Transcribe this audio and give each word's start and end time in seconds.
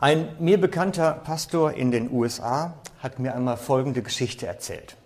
Ein 0.00 0.36
mir 0.38 0.60
bekannter 0.60 1.10
Pastor 1.12 1.72
in 1.72 1.90
den 1.90 2.12
USA 2.12 2.74
hat 3.00 3.18
mir 3.18 3.34
einmal 3.34 3.56
folgende 3.56 4.00
Geschichte 4.00 4.46
erzählt. 4.46 4.96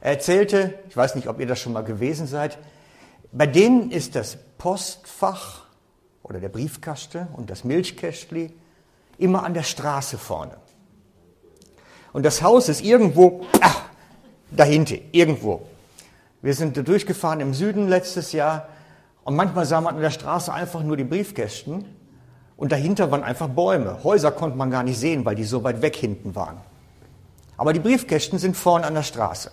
Er 0.00 0.12
erzählte, 0.12 0.78
ich 0.88 0.96
weiß 0.96 1.16
nicht, 1.16 1.26
ob 1.26 1.40
ihr 1.40 1.48
das 1.48 1.58
schon 1.58 1.72
mal 1.72 1.82
gewesen 1.82 2.28
seid, 2.28 2.58
bei 3.32 3.48
denen 3.48 3.90
ist 3.90 4.14
das 4.14 4.38
Postfach 4.56 5.64
oder 6.22 6.38
der 6.38 6.48
Briefkasten 6.48 7.26
und 7.32 7.50
das 7.50 7.64
Milchkästli 7.64 8.52
immer 9.18 9.42
an 9.42 9.52
der 9.52 9.64
Straße 9.64 10.16
vorne. 10.16 10.58
Und 12.12 12.22
das 12.22 12.42
Haus 12.42 12.68
ist 12.68 12.84
irgendwo, 12.84 13.46
ach, 13.60 13.82
dahinter, 14.52 14.94
irgendwo. 15.10 15.66
Wir 16.40 16.54
sind 16.54 16.76
durchgefahren 16.86 17.40
im 17.40 17.52
Süden 17.52 17.88
letztes 17.88 18.30
Jahr 18.30 18.68
und 19.24 19.34
manchmal 19.34 19.66
sah 19.66 19.80
man 19.80 19.96
an 19.96 20.02
der 20.02 20.12
Straße 20.12 20.52
einfach 20.52 20.84
nur 20.84 20.96
die 20.96 21.02
Briefkästen 21.02 21.95
und 22.56 22.72
dahinter 22.72 23.10
waren 23.10 23.22
einfach 23.22 23.48
Bäume. 23.48 24.02
Häuser 24.02 24.32
konnte 24.32 24.56
man 24.56 24.70
gar 24.70 24.82
nicht 24.82 24.98
sehen, 24.98 25.24
weil 25.24 25.34
die 25.34 25.44
so 25.44 25.62
weit 25.62 25.82
weg 25.82 25.96
hinten 25.96 26.34
waren. 26.34 26.60
Aber 27.56 27.72
die 27.72 27.80
Briefkästen 27.80 28.38
sind 28.38 28.56
vorne 28.56 28.86
an 28.86 28.94
der 28.94 29.02
Straße. 29.02 29.50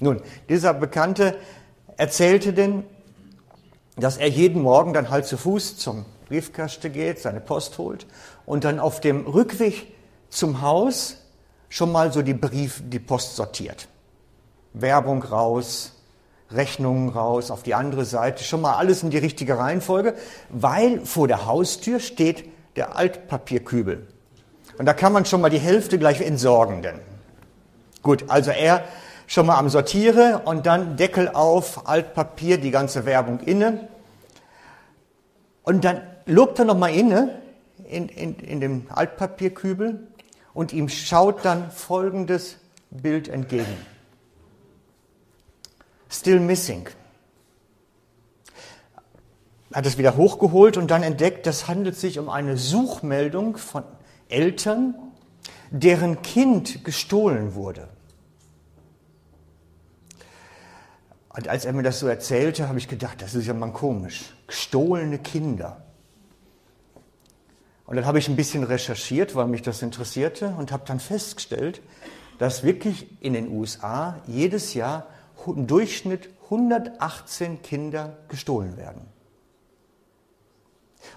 Nun, 0.00 0.20
dieser 0.48 0.74
Bekannte 0.74 1.36
erzählte 1.96 2.52
denn, 2.52 2.84
dass 3.96 4.16
er 4.16 4.28
jeden 4.28 4.62
Morgen 4.62 4.92
dann 4.92 5.10
halt 5.10 5.26
zu 5.26 5.36
Fuß 5.36 5.76
zum 5.76 6.04
Briefkasten 6.28 6.92
geht, 6.92 7.18
seine 7.18 7.40
Post 7.40 7.78
holt 7.78 8.06
und 8.46 8.64
dann 8.64 8.78
auf 8.78 9.00
dem 9.00 9.26
Rückweg 9.26 9.92
zum 10.30 10.62
Haus 10.62 11.16
schon 11.68 11.90
mal 11.90 12.12
so 12.12 12.22
die 12.22 12.34
Brief, 12.34 12.82
die 12.86 12.98
Post 12.98 13.36
sortiert. 13.36 13.88
Werbung 14.72 15.22
raus, 15.22 15.97
Rechnungen 16.50 17.10
raus, 17.10 17.50
auf 17.50 17.62
die 17.62 17.74
andere 17.74 18.04
Seite, 18.04 18.42
schon 18.42 18.60
mal 18.60 18.76
alles 18.76 19.02
in 19.02 19.10
die 19.10 19.18
richtige 19.18 19.58
Reihenfolge, 19.58 20.14
weil 20.48 21.04
vor 21.04 21.28
der 21.28 21.46
Haustür 21.46 22.00
steht 22.00 22.44
der 22.76 22.96
Altpapierkübel. 22.96 24.06
Und 24.78 24.86
da 24.86 24.94
kann 24.94 25.12
man 25.12 25.24
schon 25.24 25.40
mal 25.40 25.50
die 25.50 25.58
Hälfte 25.58 25.98
gleich 25.98 26.20
entsorgen. 26.20 26.82
Denn. 26.82 27.00
Gut, 28.02 28.24
also 28.28 28.50
er 28.50 28.84
schon 29.26 29.46
mal 29.46 29.58
am 29.58 29.68
Sortiere 29.68 30.42
und 30.44 30.66
dann 30.66 30.96
Deckel 30.96 31.28
auf, 31.28 31.86
Altpapier, 31.86 32.58
die 32.58 32.70
ganze 32.70 33.04
Werbung 33.04 33.40
inne. 33.40 33.88
Und 35.62 35.84
dann 35.84 36.00
lobt 36.24 36.58
er 36.58 36.64
nochmal 36.64 36.94
inne 36.94 37.40
in, 37.88 38.08
in, 38.08 38.36
in 38.36 38.60
dem 38.60 38.86
Altpapierkübel 38.88 40.06
und 40.54 40.72
ihm 40.72 40.88
schaut 40.88 41.44
dann 41.44 41.70
folgendes 41.70 42.56
Bild 42.90 43.28
entgegen. 43.28 43.76
Still 46.08 46.40
missing. 46.40 46.88
Hat 49.72 49.84
es 49.84 49.98
wieder 49.98 50.16
hochgeholt 50.16 50.76
und 50.76 50.90
dann 50.90 51.02
entdeckt, 51.02 51.46
das 51.46 51.68
handelt 51.68 51.96
sich 51.96 52.18
um 52.18 52.30
eine 52.30 52.56
Suchmeldung 52.56 53.58
von 53.58 53.84
Eltern, 54.28 54.94
deren 55.70 56.22
Kind 56.22 56.84
gestohlen 56.84 57.54
wurde. 57.54 57.88
Und 61.28 61.46
als 61.48 61.64
er 61.64 61.72
mir 61.72 61.82
das 61.82 62.00
so 62.00 62.08
erzählte, 62.08 62.68
habe 62.68 62.78
ich 62.78 62.88
gedacht, 62.88 63.22
das 63.22 63.34
ist 63.34 63.46
ja 63.46 63.54
mal 63.54 63.72
komisch. 63.72 64.34
Gestohlene 64.46 65.18
Kinder. 65.18 65.84
Und 67.86 67.96
dann 67.96 68.06
habe 68.06 68.18
ich 68.18 68.28
ein 68.28 68.36
bisschen 68.36 68.64
recherchiert, 68.64 69.34
weil 69.34 69.46
mich 69.46 69.62
das 69.62 69.80
interessierte 69.82 70.54
und 70.58 70.72
habe 70.72 70.82
dann 70.86 71.00
festgestellt, 71.00 71.80
dass 72.38 72.62
wirklich 72.64 73.22
in 73.22 73.34
den 73.34 73.50
USA 73.50 74.20
jedes 74.26 74.74
Jahr 74.74 75.06
im 75.54 75.66
Durchschnitt 75.66 76.28
118 76.44 77.62
Kinder 77.62 78.16
gestohlen 78.28 78.76
werden. 78.76 79.06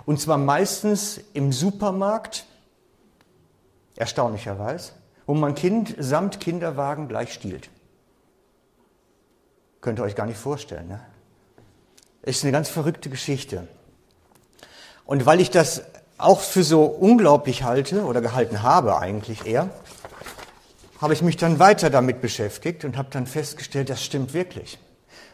Und 0.05 0.19
zwar 0.19 0.38
meistens 0.38 1.19
im 1.33 1.51
Supermarkt, 1.51 2.45
erstaunlicherweise, 3.95 4.93
wo 5.25 5.33
man 5.33 5.55
Kind 5.55 5.95
samt 5.97 6.39
Kinderwagen 6.39 7.07
gleich 7.07 7.33
stiehlt. 7.33 7.69
Könnt 9.79 9.99
ihr 9.99 10.03
euch 10.03 10.16
gar 10.16 10.25
nicht 10.25 10.38
vorstellen. 10.38 10.88
Ne? 10.88 11.00
Ist 12.22 12.44
eine 12.44 12.51
ganz 12.51 12.69
verrückte 12.69 13.09
Geschichte. 13.09 13.67
Und 15.06 15.25
weil 15.25 15.39
ich 15.39 15.50
das 15.50 15.83
auch 16.17 16.39
für 16.39 16.63
so 16.63 16.83
unglaublich 16.83 17.63
halte 17.63 18.06
oder 18.06 18.22
gehalten 18.22 18.61
habe 18.61 18.97
eigentlich 19.00 19.45
eher, 19.45 19.69
habe 21.01 21.13
ich 21.13 21.23
mich 21.23 21.35
dann 21.35 21.57
weiter 21.57 21.89
damit 21.89 22.22
beschäftigt 22.22 22.85
und 22.85 22.95
habe 22.95 23.09
dann 23.12 23.25
festgestellt, 23.25 23.89
das 23.89 24.03
stimmt 24.03 24.35
wirklich. 24.35 24.78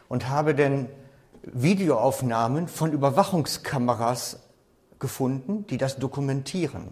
Und 0.08 0.30
habe 0.30 0.56
dann 0.56 0.88
Videoaufnahmen 1.44 2.70
von 2.70 2.94
Überwachungskameras 2.94 4.40
gefunden, 4.98 5.68
die 5.68 5.78
das 5.78 5.98
dokumentieren, 5.98 6.88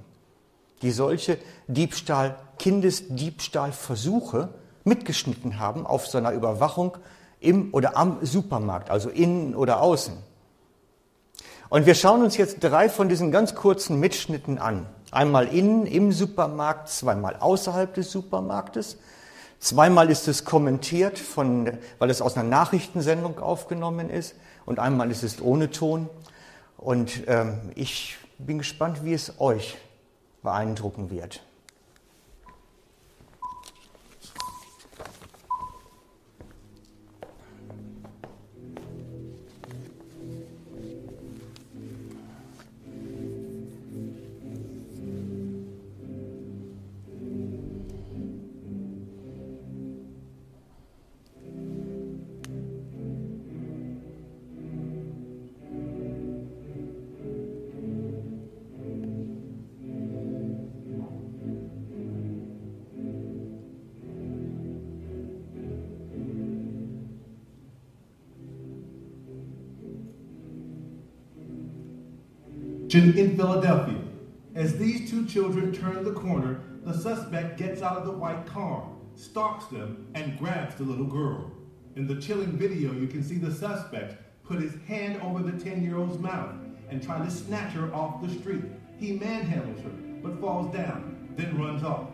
die 0.81 0.91
solche 0.91 1.37
Diebstahl, 1.67 2.37
Kindesdiebstahlversuche 2.59 4.49
mitgeschnitten 4.83 5.57
haben 5.59 5.85
auf 5.85 6.07
so 6.07 6.17
einer 6.17 6.31
Überwachung 6.31 6.97
im 7.39 7.73
oder 7.73 7.95
am 7.95 8.25
Supermarkt, 8.25 8.89
also 8.89 9.09
innen 9.09 9.55
oder 9.55 9.81
außen. 9.81 10.15
Und 11.69 11.85
wir 11.85 11.95
schauen 11.95 12.21
uns 12.21 12.37
jetzt 12.37 12.59
drei 12.59 12.89
von 12.89 13.09
diesen 13.09 13.31
ganz 13.31 13.55
kurzen 13.55 13.99
Mitschnitten 13.99 14.57
an. 14.57 14.85
Einmal 15.11 15.47
innen 15.47 15.85
im 15.85 16.11
Supermarkt, 16.11 16.89
zweimal 16.89 17.37
außerhalb 17.37 17.93
des 17.93 18.11
Supermarktes. 18.11 18.97
Zweimal 19.59 20.09
ist 20.09 20.27
es 20.27 20.45
kommentiert, 20.45 21.17
von, 21.17 21.77
weil 21.99 22.09
es 22.09 22.21
aus 22.21 22.35
einer 22.35 22.47
Nachrichtensendung 22.47 23.39
aufgenommen 23.39 24.09
ist. 24.09 24.35
Und 24.65 24.79
einmal 24.79 25.11
ist 25.11 25.23
es 25.23 25.41
ohne 25.41 25.71
Ton. 25.71 26.09
Und 26.77 27.23
ähm, 27.27 27.71
ich 27.75 28.17
bin 28.37 28.57
gespannt, 28.57 29.03
wie 29.03 29.13
es 29.13 29.39
euch 29.39 29.77
beeindrucken 30.43 31.09
wird. 31.09 31.41
In 72.95 73.35
Philadelphia. 73.35 73.99
As 74.55 74.77
these 74.77 75.09
two 75.09 75.25
children 75.25 75.73
turn 75.73 76.05
the 76.05 76.13
corner, 76.13 76.61
the 76.83 76.93
suspect 76.93 77.57
gets 77.57 77.81
out 77.81 77.97
of 77.97 78.05
the 78.05 78.11
white 78.13 78.45
car, 78.45 78.87
stalks 79.15 79.65
them, 79.65 80.07
and 80.15 80.39
grabs 80.39 80.75
the 80.75 80.83
little 80.83 81.05
girl. 81.05 81.51
In 81.97 82.07
the 82.07 82.21
chilling 82.21 82.53
video, 82.53 82.93
you 82.93 83.07
can 83.07 83.21
see 83.21 83.35
the 83.35 83.53
suspect 83.53 84.15
put 84.45 84.61
his 84.61 84.75
hand 84.87 85.21
over 85.21 85.43
the 85.43 85.61
10 85.61 85.83
year 85.83 85.97
old's 85.97 86.17
mouth 86.19 86.55
and 86.89 87.03
try 87.03 87.17
to 87.17 87.29
snatch 87.29 87.73
her 87.73 87.93
off 87.93 88.21
the 88.21 88.33
street. 88.33 88.63
He 88.97 89.19
manhandles 89.19 89.83
her, 89.83 89.91
but 90.23 90.39
falls 90.39 90.73
down, 90.73 91.33
then 91.35 91.57
runs 91.57 91.83
off. 91.83 92.07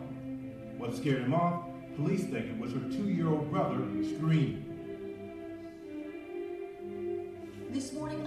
What 0.78 0.96
scared 0.96 1.22
him 1.22 1.34
off? 1.34 1.62
Police 1.94 2.24
think 2.24 2.46
it 2.46 2.58
was 2.58 2.72
her 2.72 2.80
two 2.90 3.08
year 3.08 3.28
old 3.28 3.52
brother 3.52 3.86
screaming. 4.02 4.72
This 7.70 7.92
morning, 7.92 8.26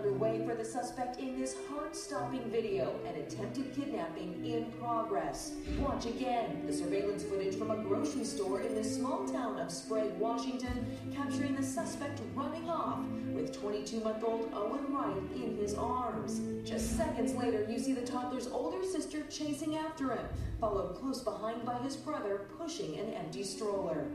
underway 0.00 0.42
for 0.46 0.54
the 0.54 0.64
suspect 0.64 1.20
in 1.20 1.38
this 1.38 1.56
heart-stopping 1.68 2.50
video, 2.50 2.94
an 3.06 3.16
attempted 3.16 3.74
kidnapping 3.74 4.42
in 4.42 4.64
progress. 4.80 5.52
Watch 5.78 6.06
again 6.06 6.62
the 6.66 6.72
surveillance 6.72 7.22
footage 7.22 7.56
from 7.56 7.70
a 7.70 7.76
grocery 7.76 8.24
store 8.24 8.62
in 8.62 8.74
the 8.74 8.82
small 8.82 9.26
town 9.28 9.58
of 9.58 9.70
Sprague, 9.70 10.16
Washington, 10.18 10.86
capturing 11.14 11.54
the 11.54 11.62
suspect 11.62 12.22
running 12.34 12.70
off 12.70 13.00
with 13.34 13.52
22-month-old 13.60 14.50
Owen 14.54 14.86
Wright 14.90 15.22
in 15.34 15.58
his 15.58 15.74
arms. 15.74 16.40
Just 16.66 16.96
seconds 16.96 17.34
later, 17.34 17.66
you 17.68 17.78
see 17.78 17.92
the 17.92 18.00
toddler's 18.00 18.48
older 18.48 18.82
sister 18.86 19.22
chasing 19.28 19.76
after 19.76 20.12
him, 20.12 20.26
followed 20.60 20.96
close 20.96 21.22
behind 21.22 21.66
by 21.66 21.76
his 21.78 21.96
brother 21.96 22.46
pushing 22.58 22.98
an 22.98 23.12
empty 23.12 23.42
stroller. 23.42 24.06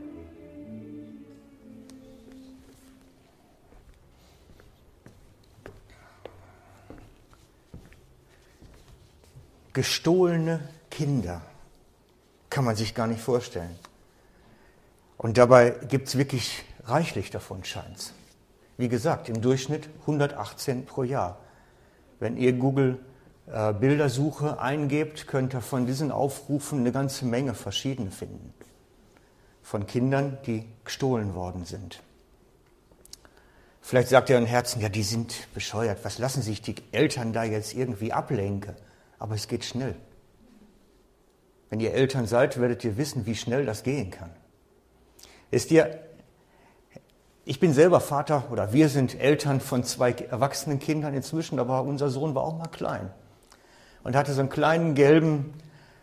Gestohlene 9.76 10.60
Kinder. 10.90 11.42
Kann 12.48 12.64
man 12.64 12.76
sich 12.76 12.94
gar 12.94 13.06
nicht 13.06 13.20
vorstellen. 13.20 13.78
Und 15.18 15.36
dabei 15.36 15.70
gibt 15.86 16.08
es 16.08 16.16
wirklich 16.16 16.64
reichlich 16.84 17.30
davon, 17.30 17.62
scheint's. 17.62 18.14
Wie 18.78 18.88
gesagt, 18.88 19.28
im 19.28 19.42
Durchschnitt 19.42 19.90
118 20.00 20.86
pro 20.86 21.02
Jahr. 21.02 21.38
Wenn 22.20 22.38
ihr 22.38 22.54
Google 22.54 22.98
äh, 23.48 23.74
Bildersuche 23.74 24.58
eingebt, 24.58 25.26
könnt 25.26 25.54
ihr 25.54 25.60
von 25.60 25.84
diesen 25.84 26.10
Aufrufen 26.10 26.80
eine 26.80 26.92
ganze 26.92 27.26
Menge 27.26 27.52
verschiedene 27.52 28.10
finden. 28.10 28.54
Von 29.62 29.86
Kindern, 29.86 30.38
die 30.46 30.64
gestohlen 30.84 31.34
worden 31.34 31.66
sind. 31.66 32.00
Vielleicht 33.82 34.08
sagt 34.08 34.30
ihr 34.30 34.38
im 34.38 34.46
Herzen, 34.46 34.80
ja, 34.80 34.88
die 34.88 35.02
sind 35.02 35.52
bescheuert. 35.52 35.98
Was 36.02 36.16
lassen 36.16 36.40
sich 36.40 36.62
die 36.62 36.76
Eltern 36.92 37.34
da 37.34 37.44
jetzt 37.44 37.74
irgendwie 37.74 38.14
ablenken? 38.14 38.74
Aber 39.18 39.34
es 39.34 39.48
geht 39.48 39.64
schnell. 39.64 39.96
Wenn 41.70 41.80
ihr 41.80 41.94
Eltern 41.94 42.26
seid, 42.26 42.60
werdet 42.60 42.84
ihr 42.84 42.96
wissen, 42.96 43.26
wie 43.26 43.34
schnell 43.34 43.66
das 43.66 43.82
gehen 43.82 44.10
kann. 44.10 44.30
Ist 45.50 45.70
dir, 45.70 46.00
ich 47.44 47.60
bin 47.60 47.72
selber 47.72 48.00
Vater 48.00 48.44
oder 48.50 48.72
wir 48.72 48.88
sind 48.88 49.18
Eltern 49.20 49.60
von 49.60 49.84
zwei 49.84 50.12
erwachsenen 50.12 50.78
Kindern 50.78 51.14
inzwischen, 51.14 51.58
aber 51.58 51.82
unser 51.82 52.10
Sohn 52.10 52.34
war 52.34 52.42
auch 52.42 52.58
mal 52.58 52.68
klein 52.68 53.10
und 54.02 54.16
hatte 54.16 54.32
so 54.32 54.40
einen 54.40 54.50
kleinen 54.50 54.94
gelben 54.94 55.54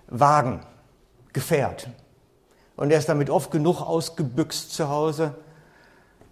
Wagen, 0.08 0.62
Gefährt. 1.34 1.90
Und 2.76 2.92
er 2.92 3.00
ist 3.00 3.10
damit 3.10 3.32
oft 3.32 3.50
genug 3.50 3.82
ausgebüxt 3.82 4.72
zu 4.72 4.88
Hause 4.88 5.36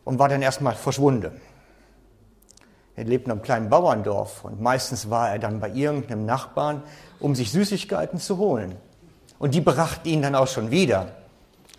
und 0.04 0.20
war 0.20 0.30
dann 0.30 0.42
erstmal 0.42 0.76
verschwunden. 0.76 1.42
Er 2.96 3.06
lebt 3.06 3.26
in 3.26 3.32
einem 3.32 3.42
kleinen 3.42 3.70
Bauerndorf 3.70 4.44
und 4.44 4.62
meistens 4.62 5.10
war 5.10 5.30
er 5.30 5.40
dann 5.40 5.60
bei 5.60 5.70
irgendeinem 5.70 6.26
Nachbarn, 6.26 6.84
um 7.20 7.36
sich 7.36 7.52
Süßigkeiten 7.52 8.20
zu 8.20 8.38
holen. 8.38 8.76
Und 9.40 9.56
die 9.56 9.62
brachten 9.62 10.08
ihn 10.08 10.22
dann 10.22 10.36
auch 10.36 10.48
schon 10.48 10.72
wieder. 10.72 11.12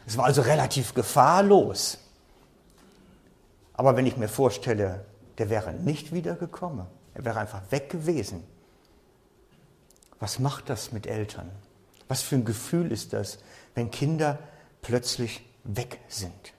Es 0.06 0.16
war 0.16 0.24
also 0.24 0.42
relativ 0.42 0.94
gefahrlos. 0.94 1.98
Aber 3.74 3.96
wenn 3.96 4.06
ich 4.06 4.16
mir 4.16 4.28
vorstelle, 4.28 5.04
der 5.38 5.50
wäre 5.50 5.72
nicht 5.72 6.12
wiedergekommen, 6.12 6.86
er 7.14 7.24
wäre 7.24 7.38
einfach 7.38 7.60
weg 7.70 7.90
gewesen, 7.90 8.42
was 10.18 10.38
macht 10.38 10.70
das 10.70 10.92
mit 10.92 11.06
Eltern? 11.06 11.50
Was 12.08 12.22
für 12.22 12.36
ein 12.36 12.44
Gefühl 12.44 12.92
ist 12.92 13.12
das, 13.12 13.38
wenn 13.74 13.90
Kinder 13.90 14.38
plötzlich 14.80 15.44
weg 15.64 15.98
sind? 16.08 16.52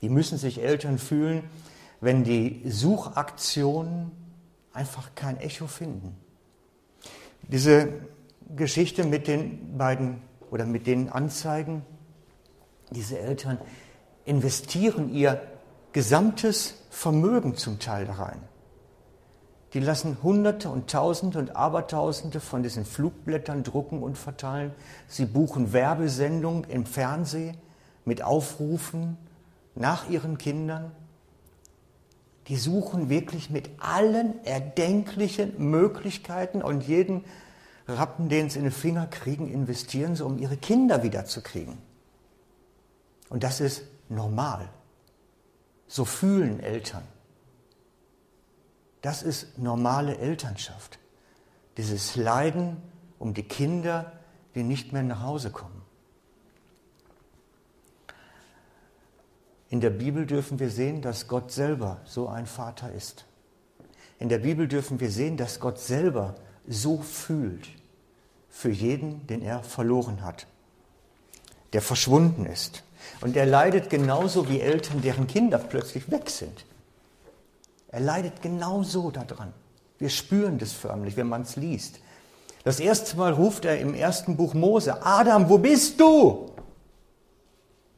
Wie 0.00 0.08
müssen 0.08 0.38
sich 0.38 0.60
Eltern 0.60 0.98
fühlen, 0.98 1.48
wenn 2.02 2.24
die 2.24 2.62
Suchaktionen 2.68 4.10
einfach 4.74 5.14
kein 5.14 5.38
Echo 5.38 5.66
finden? 5.66 6.14
Diese 7.48 7.88
Geschichte 8.54 9.04
mit 9.04 9.28
den 9.28 9.78
beiden 9.78 10.20
oder 10.50 10.66
mit 10.66 10.86
den 10.86 11.08
Anzeigen, 11.08 11.82
diese 12.90 13.18
Eltern 13.18 13.56
investieren 14.24 15.14
ihr 15.14 15.40
gesamtes 15.92 16.74
Vermögen 16.90 17.56
zum 17.56 17.78
Teil 17.78 18.04
da 18.04 18.14
rein. 18.14 18.42
Die 19.72 19.80
lassen 19.80 20.18
Hunderte 20.22 20.68
und 20.68 20.90
Tausende 20.90 21.38
und 21.38 21.56
Abertausende 21.56 22.40
von 22.40 22.62
diesen 22.62 22.84
Flugblättern 22.84 23.62
drucken 23.62 24.02
und 24.02 24.18
verteilen. 24.18 24.72
Sie 25.08 25.24
buchen 25.24 25.72
Werbesendungen 25.72 26.64
im 26.64 26.84
Fernsehen 26.84 27.56
mit 28.04 28.22
Aufrufen 28.22 29.16
nach 29.74 30.10
ihren 30.10 30.36
Kindern. 30.36 30.90
Die 32.48 32.56
suchen 32.56 33.08
wirklich 33.08 33.50
mit 33.50 33.70
allen 33.78 34.44
erdenklichen 34.44 35.70
Möglichkeiten 35.70 36.62
und 36.62 36.82
jeden 36.82 37.24
Rappen, 37.86 38.28
den 38.28 38.50
sie 38.50 38.58
in 38.58 38.64
den 38.64 38.72
Finger 38.72 39.06
kriegen, 39.06 39.52
investieren 39.52 40.16
sie, 40.16 40.24
um 40.24 40.38
ihre 40.38 40.56
Kinder 40.56 41.02
wiederzukriegen. 41.02 41.78
Und 43.28 43.44
das 43.44 43.60
ist 43.60 43.82
normal. 44.08 44.68
So 45.86 46.04
fühlen 46.04 46.60
Eltern. 46.60 47.02
Das 49.02 49.22
ist 49.22 49.58
normale 49.58 50.16
Elternschaft. 50.18 50.98
Dieses 51.76 52.16
Leiden 52.16 52.76
um 53.18 53.34
die 53.34 53.42
Kinder, 53.42 54.12
die 54.54 54.62
nicht 54.62 54.92
mehr 54.92 55.02
nach 55.02 55.22
Hause 55.22 55.50
kommen. 55.50 55.81
In 59.72 59.80
der 59.80 59.88
Bibel 59.88 60.26
dürfen 60.26 60.58
wir 60.60 60.68
sehen, 60.68 61.00
dass 61.00 61.28
Gott 61.28 61.50
selber 61.50 62.02
so 62.04 62.28
ein 62.28 62.44
Vater 62.44 62.92
ist. 62.92 63.24
In 64.18 64.28
der 64.28 64.36
Bibel 64.36 64.68
dürfen 64.68 65.00
wir 65.00 65.10
sehen, 65.10 65.38
dass 65.38 65.60
Gott 65.60 65.78
selber 65.78 66.34
so 66.68 66.98
fühlt 66.98 67.66
für 68.50 68.68
jeden, 68.68 69.26
den 69.28 69.40
er 69.40 69.62
verloren 69.62 70.22
hat, 70.22 70.46
der 71.72 71.80
verschwunden 71.80 72.44
ist. 72.44 72.82
Und 73.22 73.34
er 73.34 73.46
leidet 73.46 73.88
genauso 73.88 74.46
wie 74.50 74.60
Eltern, 74.60 75.00
deren 75.00 75.26
Kinder 75.26 75.56
plötzlich 75.56 76.10
weg 76.10 76.28
sind. 76.28 76.66
Er 77.88 78.00
leidet 78.00 78.42
genauso 78.42 79.10
daran. 79.10 79.54
Wir 79.98 80.10
spüren 80.10 80.58
das 80.58 80.72
förmlich, 80.72 81.16
wenn 81.16 81.28
man 81.28 81.42
es 81.42 81.56
liest. 81.56 81.98
Das 82.62 82.78
erste 82.78 83.16
Mal 83.16 83.32
ruft 83.32 83.64
er 83.64 83.80
im 83.80 83.94
ersten 83.94 84.36
Buch 84.36 84.52
Mose, 84.52 85.02
Adam, 85.02 85.48
wo 85.48 85.56
bist 85.56 85.98
du? 85.98 86.50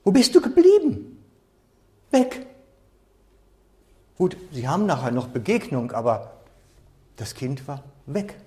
Wo 0.05 0.13
bist 0.13 0.33
du 0.37 0.41
geblieben? 0.41 1.14
Weg. 2.15 2.47
Gut, 4.17 4.37
sie 4.53 4.69
haben 4.69 4.87
nachher 4.87 5.11
noch 5.11 5.29
Begegnung, 5.29 5.91
aber 5.91 6.41
das 7.17 7.35
Kind 7.35 7.67
war 7.67 7.83
weg. 8.07 8.41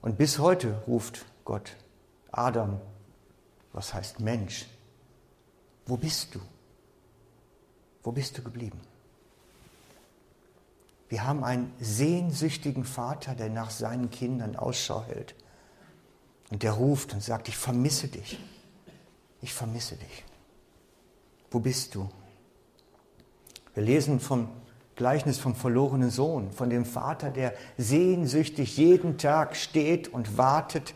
Und 0.00 0.16
bis 0.16 0.38
heute 0.38 0.82
ruft 0.86 1.24
Gott, 1.44 1.76
Adam, 2.30 2.80
was 3.72 3.92
heißt 3.92 4.20
Mensch? 4.20 4.66
Wo 5.86 5.96
bist 5.96 6.34
du? 6.36 6.40
Wo 8.04 8.12
bist 8.12 8.38
du 8.38 8.42
geblieben? 8.42 8.80
Wir 11.08 11.26
haben 11.26 11.42
einen 11.42 11.74
sehnsüchtigen 11.80 12.84
Vater, 12.84 13.34
der 13.34 13.50
nach 13.50 13.70
seinen 13.70 14.10
Kindern 14.10 14.56
Ausschau 14.56 15.02
hält. 15.04 15.34
Und 16.50 16.62
der 16.62 16.72
ruft 16.72 17.14
und 17.14 17.22
sagt, 17.22 17.48
ich 17.48 17.56
vermisse 17.56 18.08
dich. 18.08 18.38
Ich 19.42 19.52
vermisse 19.52 19.96
dich. 19.96 20.24
Wo 21.54 21.60
bist 21.60 21.94
du? 21.94 22.10
Wir 23.74 23.84
lesen 23.84 24.18
vom 24.18 24.48
Gleichnis 24.96 25.38
vom 25.38 25.54
verlorenen 25.54 26.10
Sohn, 26.10 26.50
von 26.50 26.68
dem 26.68 26.84
Vater, 26.84 27.30
der 27.30 27.54
sehnsüchtig 27.78 28.76
jeden 28.76 29.18
Tag 29.18 29.54
steht 29.54 30.08
und 30.08 30.36
wartet. 30.36 30.94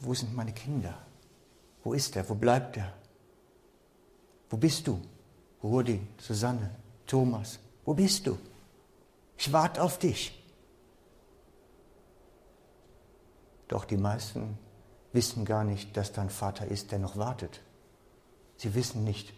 Wo 0.00 0.14
sind 0.14 0.34
meine 0.34 0.54
Kinder? 0.54 0.96
Wo 1.84 1.92
ist 1.92 2.16
er? 2.16 2.26
Wo 2.30 2.34
bleibt 2.34 2.78
er? 2.78 2.90
Wo 4.48 4.56
bist 4.56 4.86
du? 4.86 4.98
Rudi, 5.62 6.00
Susanne, 6.16 6.70
Thomas, 7.06 7.58
wo 7.84 7.92
bist 7.92 8.26
du? 8.26 8.38
Ich 9.36 9.52
warte 9.52 9.82
auf 9.82 9.98
dich. 9.98 10.42
Doch 13.68 13.84
die 13.84 13.98
meisten 13.98 14.56
wissen 15.12 15.44
gar 15.44 15.64
nicht, 15.64 15.94
dass 15.98 16.12
da 16.12 16.22
ein 16.22 16.30
Vater 16.30 16.66
ist, 16.66 16.92
der 16.92 16.98
noch 16.98 17.18
wartet. 17.18 17.60
Sie 18.62 18.76
wissen 18.76 19.02
nicht, 19.02 19.32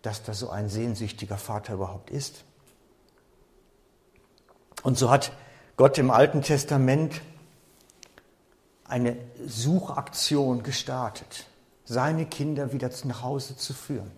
dass 0.00 0.22
da 0.22 0.32
so 0.32 0.48
ein 0.48 0.70
sehnsüchtiger 0.70 1.36
Vater 1.36 1.74
überhaupt 1.74 2.08
ist. 2.08 2.44
Und 4.82 4.96
so 4.96 5.10
hat 5.10 5.30
Gott 5.76 5.98
im 5.98 6.10
Alten 6.10 6.40
Testament 6.40 7.20
eine 8.84 9.18
Suchaktion 9.46 10.62
gestartet, 10.62 11.44
seine 11.84 12.24
Kinder 12.24 12.72
wieder 12.72 12.90
nach 13.04 13.20
Hause 13.20 13.58
zu 13.58 13.74
führen. 13.74 14.10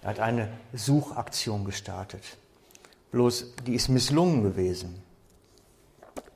Er 0.00 0.08
hat 0.08 0.18
eine 0.18 0.48
Suchaktion 0.72 1.66
gestartet. 1.66 2.38
Bloß 3.10 3.52
die 3.66 3.74
ist 3.74 3.90
misslungen 3.90 4.42
gewesen. 4.42 5.02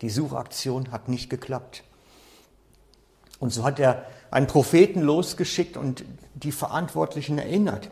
Die 0.02 0.10
Suchaktion 0.10 0.92
hat 0.92 1.08
nicht 1.08 1.30
geklappt. 1.30 1.82
Und 3.38 3.54
so 3.54 3.64
hat 3.64 3.78
er 3.78 4.06
einen 4.30 4.46
Propheten 4.46 5.00
losgeschickt 5.00 5.76
und 5.76 6.04
die 6.34 6.52
Verantwortlichen 6.52 7.38
erinnert. 7.38 7.90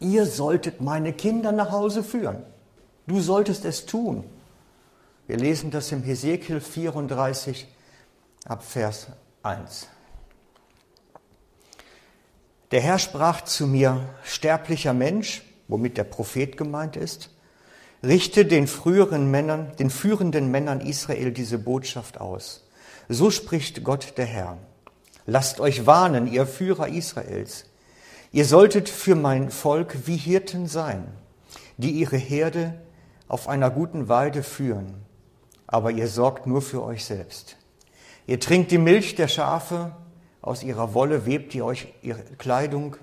Ihr 0.00 0.26
solltet 0.26 0.80
meine 0.80 1.12
Kinder 1.12 1.52
nach 1.52 1.70
Hause 1.70 2.02
führen. 2.02 2.42
Du 3.06 3.20
solltest 3.20 3.64
es 3.64 3.86
tun. 3.86 4.24
Wir 5.26 5.36
lesen 5.36 5.70
das 5.70 5.92
im 5.92 6.02
Hesekiel 6.02 6.60
34 6.60 7.68
ab 8.46 8.64
Vers 8.64 9.08
1. 9.42 9.88
Der 12.70 12.80
Herr 12.80 12.98
sprach 12.98 13.42
zu 13.42 13.66
mir, 13.66 14.08
sterblicher 14.24 14.94
Mensch, 14.94 15.42
womit 15.68 15.96
der 15.96 16.04
Prophet 16.04 16.56
gemeint 16.56 16.96
ist, 16.96 17.30
richte 18.02 18.44
den 18.44 18.66
früheren 18.66 19.30
Männern, 19.30 19.72
den 19.78 19.90
führenden 19.90 20.50
Männern 20.50 20.80
Israel 20.80 21.32
diese 21.32 21.58
Botschaft 21.58 22.20
aus. 22.20 22.64
So 23.08 23.30
spricht 23.30 23.84
Gott 23.84 24.14
der 24.16 24.26
Herr. 24.26 24.58
Lasst 25.30 25.60
euch 25.60 25.86
warnen, 25.86 26.26
ihr 26.26 26.44
Führer 26.44 26.88
Israels. 26.88 27.66
Ihr 28.32 28.44
solltet 28.44 28.88
für 28.88 29.14
mein 29.14 29.52
Volk 29.52 30.08
wie 30.08 30.16
Hirten 30.16 30.66
sein, 30.66 31.06
die 31.76 31.92
ihre 31.92 32.16
Herde 32.16 32.74
auf 33.28 33.48
einer 33.48 33.70
guten 33.70 34.08
Weide 34.08 34.42
führen. 34.42 34.92
Aber 35.68 35.92
ihr 35.92 36.08
sorgt 36.08 36.48
nur 36.48 36.62
für 36.62 36.82
euch 36.82 37.04
selbst. 37.04 37.56
Ihr 38.26 38.40
trinkt 38.40 38.72
die 38.72 38.78
Milch 38.78 39.14
der 39.14 39.28
Schafe 39.28 39.92
aus 40.42 40.64
ihrer 40.64 40.94
Wolle 40.94 41.26
webt 41.26 41.54
ihr 41.54 41.64
euch 41.64 41.86
ihre 42.02 42.24
Kleidung 42.36 42.96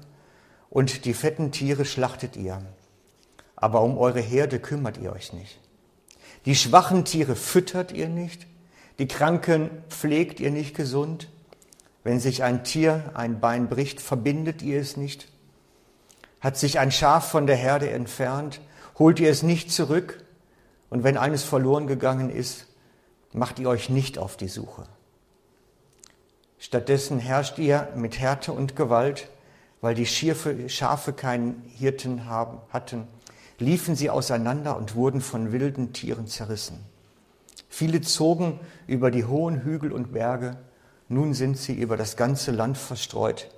und 0.70 1.06
die 1.06 1.14
fetten 1.14 1.54
Tiere 1.54 1.86
schlachtet 1.86 2.36
ihr. 2.36 2.62
aber 3.56 3.84
um 3.84 3.98
eure 3.98 4.20
Herde 4.20 4.60
kümmert 4.60 4.98
ihr 4.98 5.14
euch 5.14 5.32
nicht. 5.32 5.60
Die 6.46 6.56
schwachen 6.58 7.06
Tiere 7.06 7.38
füttert 7.38 7.94
ihr 7.94 8.10
nicht, 8.10 8.48
die 9.00 9.08
Kranken 9.08 9.70
pflegt 9.88 10.42
ihr 10.42 10.52
nicht 10.52 10.76
gesund. 10.76 11.30
Wenn 12.08 12.22
sich 12.22 12.42
ein 12.42 12.64
Tier 12.64 13.12
ein 13.16 13.42
Bein 13.42 13.68
bricht, 13.68 14.00
verbindet 14.00 14.62
ihr 14.62 14.80
es 14.80 14.96
nicht. 14.96 15.28
Hat 16.40 16.56
sich 16.56 16.80
ein 16.80 16.90
Schaf 16.90 17.30
von 17.30 17.48
der 17.48 17.58
Herde 17.58 17.90
entfernt, 17.90 18.62
holt 18.98 19.20
ihr 19.20 19.30
es 19.30 19.44
nicht 19.44 19.74
zurück. 19.74 20.24
Und 20.90 21.04
wenn 21.04 21.18
eines 21.18 21.44
verloren 21.44 21.86
gegangen 21.86 22.30
ist, 22.30 22.68
macht 23.34 23.60
ihr 23.60 23.68
euch 23.68 23.90
nicht 23.90 24.20
auf 24.20 24.38
die 24.38 24.48
Suche. 24.48 24.84
Stattdessen 26.60 27.20
herrscht 27.20 27.58
ihr 27.58 27.90
mit 27.98 28.18
Härte 28.18 28.54
und 28.54 28.78
Gewalt, 28.78 29.28
weil 29.82 29.94
die 29.94 30.06
Schafe 30.06 31.12
keinen 31.12 31.62
Hirten 31.76 32.26
haben, 32.28 32.60
hatten, 32.70 33.06
liefen 33.60 33.98
sie 33.98 34.10
auseinander 34.10 34.78
und 34.78 34.96
wurden 34.96 35.20
von 35.20 35.52
wilden 35.52 35.92
Tieren 35.92 36.28
zerrissen. 36.28 36.86
Viele 37.68 38.00
zogen 38.00 38.62
über 38.88 39.12
die 39.12 39.26
hohen 39.26 39.62
Hügel 39.66 39.92
und 39.92 40.14
Berge, 40.14 40.56
nun 41.10 41.34
sind 41.34 41.58
sie 41.58 41.74
über 41.74 41.98
das 41.98 42.18
ganze 42.18 42.52
Land 42.52 42.78
verstreut. 42.78 43.50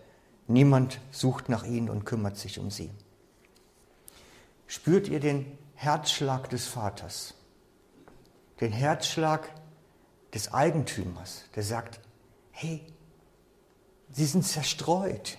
Niemand 0.48 1.00
sucht 1.12 1.50
nach 1.50 1.64
ihnen 1.64 1.90
und 1.90 2.06
kümmert 2.06 2.38
sich 2.38 2.60
um 2.60 2.72
sie. 2.72 2.92
Spürt 4.68 5.08
ihr 5.08 5.20
den 5.20 5.46
Herzschlag 5.76 6.50
des 6.50 6.68
Vaters, 6.68 7.34
den 8.62 8.72
Herzschlag 8.72 9.50
des 10.34 10.54
Eigentümers, 10.54 11.46
der 11.56 11.64
sagt, 11.64 12.00
hey, 12.52 12.86
sie 14.12 14.26
sind 14.26 14.46
zerstreut, 14.46 15.38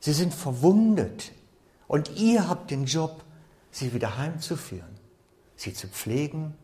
sie 0.00 0.12
sind 0.12 0.34
verwundet 0.34 1.32
und 1.86 2.16
ihr 2.16 2.48
habt 2.48 2.70
den 2.70 2.86
Job, 2.86 3.24
sie 3.70 3.92
wieder 3.92 4.16
heimzuführen, 4.16 4.98
sie 5.54 5.74
zu 5.74 5.88
pflegen 5.88 6.54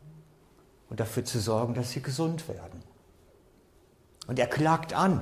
und 0.89 1.01
dafür 1.01 1.25
zu 1.25 1.39
sorgen, 1.39 1.75
dass 1.75 1.93
sie 1.93 2.03
gesund 2.03 2.49
werden. 2.49 2.83
Und 4.29 4.39
er 4.39 4.47
klagt 4.47 4.93
an, 4.93 5.21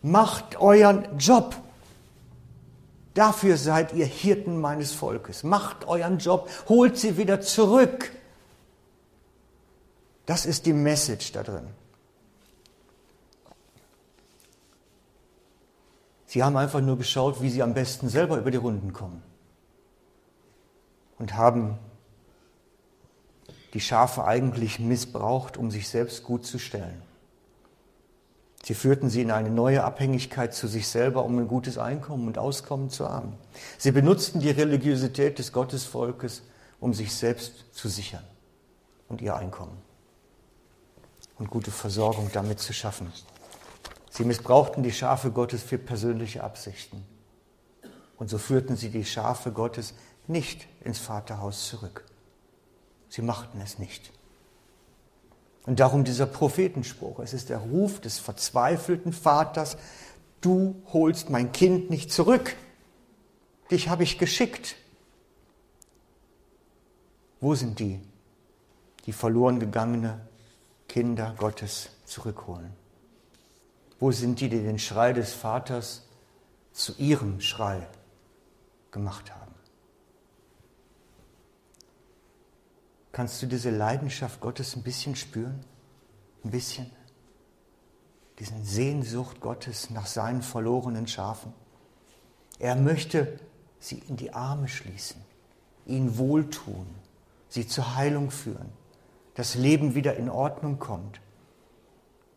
macht 0.00 0.56
euren 0.60 1.18
Job. 1.18 1.56
Dafür 3.12 3.58
seid 3.58 3.92
ihr 3.92 4.06
Hirten 4.06 4.60
meines 4.60 4.92
Volkes. 4.92 5.42
Macht 5.42 5.86
euren 5.86 6.18
Job, 6.18 6.48
holt 6.68 6.96
sie 6.96 7.18
wieder 7.18 7.40
zurück. 7.40 8.12
Das 10.24 10.46
ist 10.46 10.66
die 10.66 10.72
Message 10.72 11.32
da 11.32 11.42
drin. 11.42 11.66
Sie 16.26 16.42
haben 16.42 16.56
einfach 16.56 16.80
nur 16.80 16.96
geschaut, 16.96 17.42
wie 17.42 17.50
sie 17.50 17.62
am 17.62 17.74
besten 17.74 18.08
selber 18.08 18.38
über 18.38 18.50
die 18.50 18.56
Runden 18.56 18.92
kommen. 18.92 19.22
Und 21.18 21.36
haben 21.36 21.78
die 23.72 23.80
Schafe 23.80 24.24
eigentlich 24.24 24.78
missbraucht, 24.78 25.56
um 25.56 25.70
sich 25.70 25.88
selbst 25.88 26.22
gut 26.22 26.46
zu 26.46 26.58
stellen. 26.58 27.02
Sie 28.64 28.74
führten 28.74 29.10
sie 29.10 29.20
in 29.20 29.30
eine 29.30 29.50
neue 29.50 29.84
Abhängigkeit 29.84 30.54
zu 30.54 30.68
sich 30.68 30.88
selber, 30.88 31.24
um 31.24 31.38
ein 31.38 31.48
gutes 31.48 31.76
Einkommen 31.76 32.26
und 32.26 32.38
Auskommen 32.38 32.88
zu 32.88 33.06
haben. 33.06 33.34
Sie 33.76 33.92
benutzten 33.92 34.40
die 34.40 34.50
Religiosität 34.50 35.38
des 35.38 35.52
Gottesvolkes, 35.52 36.42
um 36.80 36.94
sich 36.94 37.14
selbst 37.14 37.74
zu 37.74 37.90
sichern 37.90 38.24
und 39.08 39.20
ihr 39.20 39.36
Einkommen 39.36 39.76
und 41.38 41.50
gute 41.50 41.70
Versorgung 41.70 42.30
damit 42.32 42.58
zu 42.58 42.72
schaffen. 42.72 43.12
Sie 44.08 44.24
missbrauchten 44.24 44.82
die 44.82 44.92
Schafe 44.92 45.30
Gottes 45.30 45.62
für 45.62 45.76
persönliche 45.76 46.42
Absichten. 46.42 47.04
Und 48.16 48.30
so 48.30 48.38
führten 48.38 48.76
sie 48.76 48.88
die 48.88 49.04
Schafe 49.04 49.52
Gottes 49.52 49.92
nicht 50.26 50.66
ins 50.82 50.98
Vaterhaus 50.98 51.68
zurück. 51.68 52.06
Sie 53.10 53.22
machten 53.22 53.60
es 53.60 53.78
nicht. 53.78 54.10
Und 55.66 55.80
darum 55.80 56.04
dieser 56.04 56.26
Prophetenspruch. 56.26 57.20
Es 57.20 57.32
ist 57.32 57.48
der 57.48 57.58
Ruf 57.58 58.00
des 58.00 58.18
verzweifelten 58.18 59.12
Vaters, 59.12 59.76
du 60.40 60.82
holst 60.92 61.30
mein 61.30 61.52
Kind 61.52 61.90
nicht 61.90 62.12
zurück. 62.12 62.54
Dich 63.70 63.88
habe 63.88 64.02
ich 64.02 64.18
geschickt. 64.18 64.76
Wo 67.40 67.54
sind 67.54 67.78
die, 67.78 68.00
die 69.06 69.12
verloren 69.12 69.58
gegangene 69.58 70.20
Kinder 70.88 71.34
Gottes 71.38 71.90
zurückholen? 72.04 72.72
Wo 73.98 74.12
sind 74.12 74.40
die, 74.40 74.48
die 74.48 74.62
den 74.62 74.78
Schrei 74.78 75.12
des 75.12 75.32
Vaters 75.32 76.06
zu 76.72 76.92
ihrem 76.98 77.40
Schrei 77.40 77.86
gemacht 78.90 79.34
haben? 79.34 79.43
Kannst 83.14 83.40
du 83.40 83.46
diese 83.46 83.70
Leidenschaft 83.70 84.40
Gottes 84.40 84.74
ein 84.74 84.82
bisschen 84.82 85.14
spüren? 85.14 85.64
Ein 86.44 86.50
bisschen? 86.50 86.90
Diesen 88.40 88.64
Sehnsucht 88.64 89.40
Gottes 89.40 89.88
nach 89.90 90.06
seinen 90.06 90.42
verlorenen 90.42 91.06
Schafen? 91.06 91.52
Er 92.58 92.74
möchte 92.74 93.38
sie 93.78 94.02
in 94.08 94.16
die 94.16 94.32
Arme 94.32 94.66
schließen, 94.66 95.22
ihnen 95.86 96.18
wohltun, 96.18 96.86
sie 97.48 97.68
zur 97.68 97.94
Heilung 97.94 98.32
führen, 98.32 98.72
das 99.34 99.54
Leben 99.54 99.94
wieder 99.94 100.16
in 100.16 100.28
Ordnung 100.28 100.80
kommt. 100.80 101.20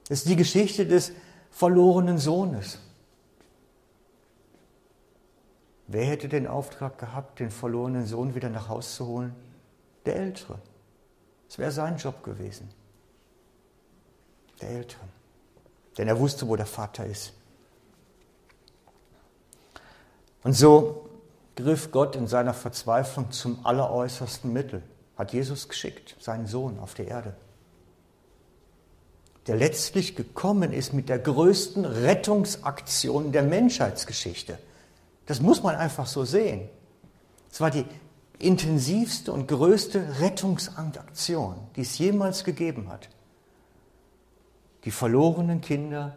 Das 0.10 0.20
ist 0.20 0.30
die 0.30 0.36
Geschichte 0.36 0.86
des 0.86 1.12
verlorenen 1.50 2.20
Sohnes. 2.20 2.78
Wer 5.88 6.06
hätte 6.06 6.30
den 6.30 6.46
Auftrag 6.46 7.00
gehabt, 7.00 7.40
den 7.40 7.50
verlorenen 7.50 8.06
Sohn 8.06 8.36
wieder 8.36 8.50
nach 8.50 8.70
Hause 8.70 8.90
zu 8.90 9.08
holen? 9.08 9.36
Der 10.08 10.16
Ältere. 10.16 10.58
Es 11.48 11.60
wäre 11.60 11.72
sein 11.72 11.98
Job 11.98 12.24
gewesen. 12.24 12.70
Der 14.60 14.70
Ältere. 14.70 15.04
Denn 16.00 16.08
er 16.08 16.20
wusste, 16.20 16.48
wo 16.48 16.56
der 16.56 16.66
Vater 16.66 17.06
ist. 17.06 17.34
Und 20.44 20.54
so 20.54 21.08
griff 21.56 21.92
Gott 21.92 22.16
in 22.16 22.26
seiner 22.26 22.56
Verzweiflung 22.56 23.32
zum 23.32 23.64
alleräußersten 23.64 24.52
Mittel, 24.52 24.82
hat 25.16 25.32
Jesus 25.32 25.70
geschickt, 25.70 26.16
seinen 26.20 26.48
Sohn 26.48 26.80
auf 26.80 26.96
die 26.96 27.06
Erde 27.06 27.36
der 29.48 29.56
letztlich 29.56 30.16
gekommen 30.16 30.74
ist 30.74 30.94
mit 30.94 31.08
der 31.08 31.20
größten 31.20 31.86
Rettungsaktion 31.86 33.32
der 33.32 33.44
Menschheitsgeschichte. 33.44 34.60
Das 35.26 35.42
muss 35.42 35.64
man 35.64 35.76
einfach 35.76 36.06
so 36.06 36.26
sehen. 36.26 36.70
Es 37.50 37.62
war 37.62 37.72
die 37.72 37.86
intensivste 38.40 39.32
und 39.32 39.48
größte 39.48 40.20
Rettungsaktion, 40.20 41.56
die 41.76 41.82
es 41.82 41.98
jemals 41.98 42.44
gegeben 42.44 42.90
hat. 42.90 43.10
Die 44.84 44.92
verlorenen 44.92 45.62
Kinder 45.62 46.16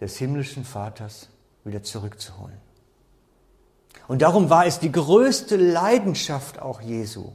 des 0.00 0.16
himmlischen 0.16 0.64
Vaters 0.64 1.28
wieder 1.64 1.82
zurückzuholen. 1.82 2.56
Und 4.06 4.22
darum 4.22 4.48
war 4.48 4.66
es 4.66 4.78
die 4.78 4.90
größte 4.90 5.56
Leidenschaft 5.56 6.58
auch 6.58 6.80
Jesu, 6.80 7.32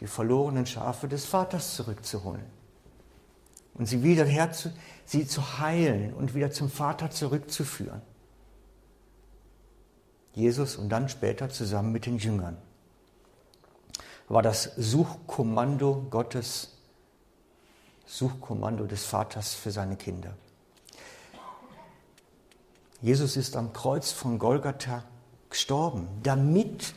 die 0.00 0.06
verlorenen 0.06 0.66
Schafe 0.66 1.08
des 1.08 1.26
Vaters 1.26 1.74
zurückzuholen 1.74 2.46
und 3.74 3.86
sie 3.86 4.02
wieder 4.02 4.24
herzu, 4.24 4.70
sie 5.04 5.26
zu 5.26 5.58
heilen 5.58 6.14
und 6.14 6.34
wieder 6.34 6.50
zum 6.50 6.70
Vater 6.70 7.10
zurückzuführen. 7.10 8.00
Jesus 10.36 10.76
und 10.76 10.90
dann 10.90 11.08
später 11.08 11.48
zusammen 11.48 11.90
mit 11.90 12.06
den 12.06 12.18
Jüngern 12.18 12.58
war 14.28 14.42
das 14.42 14.70
Suchkommando 14.76 16.06
Gottes, 16.10 16.72
Suchkommando 18.04 18.84
des 18.84 19.04
Vaters 19.04 19.54
für 19.54 19.70
seine 19.70 19.96
Kinder. 19.96 20.34
Jesus 23.00 23.36
ist 23.36 23.56
am 23.56 23.72
Kreuz 23.72 24.12
von 24.12 24.38
Golgatha 24.38 25.04
gestorben, 25.48 26.06
damit 26.22 26.94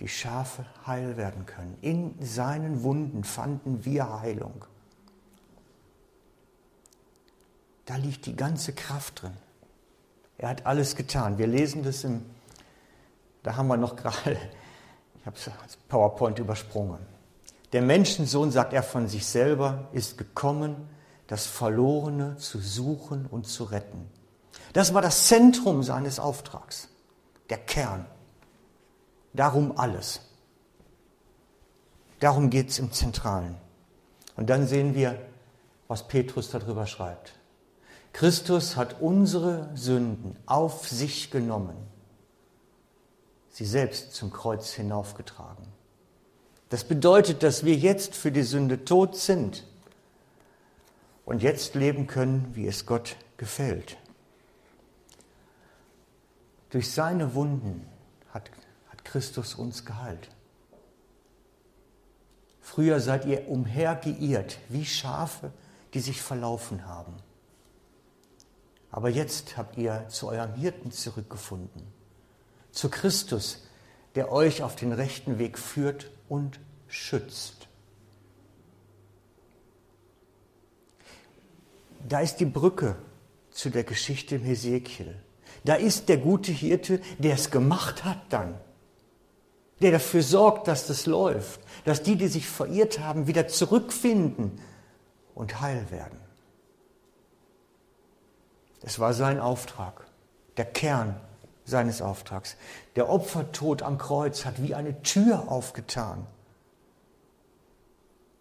die 0.00 0.08
Schafe 0.08 0.66
heil 0.86 1.16
werden 1.16 1.46
können. 1.46 1.78
In 1.80 2.14
seinen 2.20 2.82
Wunden 2.82 3.24
fanden 3.24 3.86
wir 3.86 4.20
Heilung. 4.20 4.66
Da 7.86 7.96
liegt 7.96 8.26
die 8.26 8.36
ganze 8.36 8.74
Kraft 8.74 9.22
drin. 9.22 9.36
Er 10.36 10.50
hat 10.50 10.66
alles 10.66 10.96
getan. 10.96 11.38
Wir 11.38 11.46
lesen 11.46 11.82
das 11.82 12.04
im, 12.04 12.22
da 13.46 13.56
haben 13.56 13.68
wir 13.68 13.76
noch 13.76 13.94
gerade, 13.94 14.36
ich 15.20 15.24
habe 15.24 15.36
es 15.36 15.76
PowerPoint 15.88 16.40
übersprungen. 16.40 16.98
Der 17.72 17.80
Menschensohn, 17.80 18.50
sagt 18.50 18.72
er 18.72 18.82
von 18.82 19.06
sich 19.06 19.24
selber, 19.24 19.86
ist 19.92 20.18
gekommen, 20.18 20.88
das 21.28 21.46
Verlorene 21.46 22.36
zu 22.38 22.58
suchen 22.58 23.26
und 23.26 23.46
zu 23.46 23.62
retten. 23.62 24.10
Das 24.72 24.94
war 24.94 25.00
das 25.00 25.28
Zentrum 25.28 25.84
seines 25.84 26.18
Auftrags, 26.18 26.88
der 27.48 27.58
Kern. 27.58 28.06
Darum 29.32 29.78
alles. 29.78 30.22
Darum 32.18 32.50
geht 32.50 32.70
es 32.70 32.80
im 32.80 32.90
Zentralen. 32.90 33.54
Und 34.34 34.50
dann 34.50 34.66
sehen 34.66 34.96
wir, 34.96 35.20
was 35.86 36.08
Petrus 36.08 36.50
darüber 36.50 36.88
schreibt. 36.88 37.34
Christus 38.12 38.74
hat 38.74 39.00
unsere 39.00 39.70
Sünden 39.76 40.36
auf 40.46 40.88
sich 40.88 41.30
genommen, 41.30 41.76
sie 43.56 43.64
selbst 43.64 44.12
zum 44.12 44.30
Kreuz 44.30 44.74
hinaufgetragen. 44.74 45.64
Das 46.68 46.84
bedeutet, 46.84 47.42
dass 47.42 47.64
wir 47.64 47.74
jetzt 47.74 48.14
für 48.14 48.30
die 48.30 48.42
Sünde 48.42 48.84
tot 48.84 49.16
sind 49.16 49.64
und 51.24 51.42
jetzt 51.42 51.74
leben 51.74 52.06
können, 52.06 52.50
wie 52.54 52.66
es 52.66 52.84
Gott 52.84 53.16
gefällt. 53.38 53.96
Durch 56.68 56.92
seine 56.92 57.32
Wunden 57.32 57.86
hat, 58.28 58.50
hat 58.90 59.06
Christus 59.06 59.54
uns 59.54 59.86
geheilt. 59.86 60.28
Früher 62.60 63.00
seid 63.00 63.24
ihr 63.24 63.48
umhergeirrt 63.48 64.58
wie 64.68 64.84
Schafe, 64.84 65.50
die 65.94 66.00
sich 66.00 66.20
verlaufen 66.20 66.84
haben. 66.84 67.14
Aber 68.90 69.08
jetzt 69.08 69.56
habt 69.56 69.78
ihr 69.78 70.06
zu 70.10 70.28
eurem 70.28 70.52
Hirten 70.56 70.92
zurückgefunden, 70.92 71.95
zu 72.76 72.90
Christus, 72.90 73.62
der 74.14 74.30
euch 74.30 74.62
auf 74.62 74.76
den 74.76 74.92
rechten 74.92 75.38
Weg 75.38 75.58
führt 75.58 76.10
und 76.28 76.60
schützt. 76.88 77.68
Da 82.08 82.20
ist 82.20 82.36
die 82.36 82.44
Brücke 82.44 82.96
zu 83.50 83.70
der 83.70 83.84
Geschichte 83.84 84.36
im 84.36 84.42
Hesekiel. 84.42 85.16
Da 85.64 85.74
ist 85.74 86.08
der 86.08 86.18
gute 86.18 86.52
Hirte, 86.52 87.00
der 87.18 87.34
es 87.34 87.50
gemacht 87.50 88.04
hat 88.04 88.20
dann, 88.28 88.54
der 89.80 89.92
dafür 89.92 90.22
sorgt, 90.22 90.68
dass 90.68 90.86
das 90.86 91.06
läuft, 91.06 91.60
dass 91.84 92.02
die, 92.02 92.16
die 92.16 92.28
sich 92.28 92.46
verirrt 92.46 93.00
haben, 93.00 93.26
wieder 93.26 93.48
zurückfinden 93.48 94.60
und 95.34 95.60
heil 95.60 95.90
werden. 95.90 96.20
Es 98.82 99.00
war 99.00 99.14
sein 99.14 99.40
Auftrag, 99.40 100.06
der 100.56 100.66
Kern 100.66 101.20
seines 101.66 102.00
Auftrags. 102.00 102.56
Der 102.94 103.10
Opfertod 103.10 103.82
am 103.82 103.98
Kreuz 103.98 104.46
hat 104.46 104.62
wie 104.62 104.74
eine 104.74 105.02
Tür 105.02 105.50
aufgetan, 105.50 106.26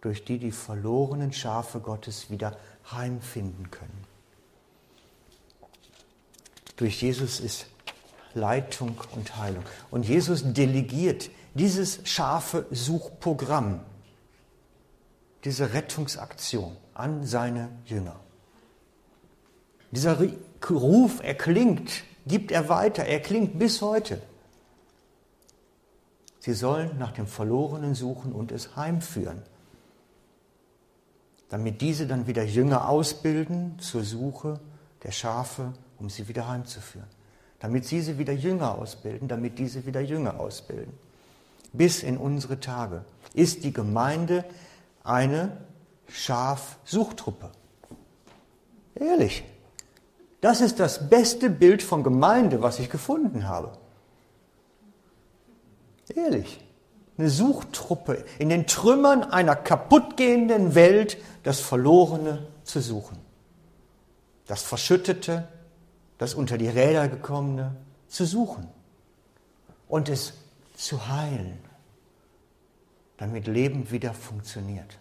durch 0.01 0.23
die 0.23 0.37
die 0.37 0.51
verlorenen 0.51 1.33
Schafe 1.33 1.79
Gottes 1.79 2.29
wieder 2.29 2.55
heimfinden 2.91 3.71
können. 3.71 4.05
Durch 6.77 7.01
Jesus 7.01 7.39
ist 7.39 7.65
Leitung 8.35 8.97
und 9.15 9.37
Heilung. 9.37 9.63
Und 9.91 10.07
Jesus 10.07 10.43
delegiert 10.45 11.29
dieses 11.55 12.01
scharfe 12.03 12.65
Suchprogramm, 12.69 13.79
diese 15.45 15.73
Rettungsaktion 15.73 16.75
an 16.93 17.25
seine 17.25 17.69
Jünger. 17.85 18.19
Dieser 19.91 20.19
Ruf 20.69 21.23
erklingt, 21.23 22.03
gibt 22.25 22.51
er 22.51 22.69
weiter, 22.69 23.03
er 23.05 23.19
klingt 23.19 23.59
bis 23.59 23.81
heute. 23.81 24.21
Sie 26.39 26.53
sollen 26.53 26.97
nach 26.99 27.11
dem 27.11 27.27
Verlorenen 27.27 27.95
suchen 27.95 28.31
und 28.31 28.51
es 28.51 28.75
heimführen, 28.75 29.41
damit 31.49 31.81
diese 31.81 32.05
dann 32.05 32.27
wieder 32.27 32.43
Jünger 32.43 32.87
ausbilden 32.87 33.79
zur 33.79 34.03
Suche 34.03 34.59
der 35.03 35.11
Schafe, 35.11 35.73
um 35.97 36.09
sie 36.09 36.27
wieder 36.27 36.47
heimzuführen. 36.47 37.07
Damit 37.59 37.85
sie 37.85 38.01
sie 38.01 38.19
wieder 38.19 38.33
Jünger 38.33 38.77
ausbilden, 38.77 39.27
damit 39.27 39.57
diese 39.57 39.85
wieder 39.85 40.01
Jünger 40.01 40.39
ausbilden. 40.39 40.93
Bis 41.73 42.03
in 42.03 42.17
unsere 42.17 42.59
Tage 42.59 43.05
ist 43.33 43.63
die 43.63 43.73
Gemeinde 43.73 44.45
eine 45.03 45.57
Schafsuchtruppe. 46.07 47.51
Ehrlich. 48.95 49.43
Das 50.45 50.61
ist 50.61 50.79
das 50.79 51.09
beste 51.09 51.49
Bild 51.49 51.81
von 51.81 52.03
Gemeinde, 52.03 52.61
was 52.61 52.77
ich 52.77 52.91
gefunden 52.91 53.47
habe. 53.47 53.71
Ehrlich. 56.13 56.63
Eine 57.17 57.31
Suchtruppe 57.31 58.23
in 58.37 58.49
den 58.49 58.67
Trümmern 58.67 59.23
einer 59.23 59.55
kaputtgehenden 59.55 60.75
Welt 60.75 61.17
das 61.41 61.61
Verlorene 61.61 62.45
zu 62.63 62.79
suchen. 62.79 63.17
Das 64.45 64.61
Verschüttete, 64.61 65.47
das 66.19 66.35
unter 66.35 66.59
die 66.59 66.69
Räder 66.69 67.07
gekommene 67.07 67.75
zu 68.07 68.23
suchen 68.23 68.67
und 69.87 70.09
es 70.09 70.33
zu 70.75 71.07
heilen, 71.07 71.57
damit 73.17 73.47
Leben 73.47 73.89
wieder 73.89 74.13
funktioniert. 74.13 74.99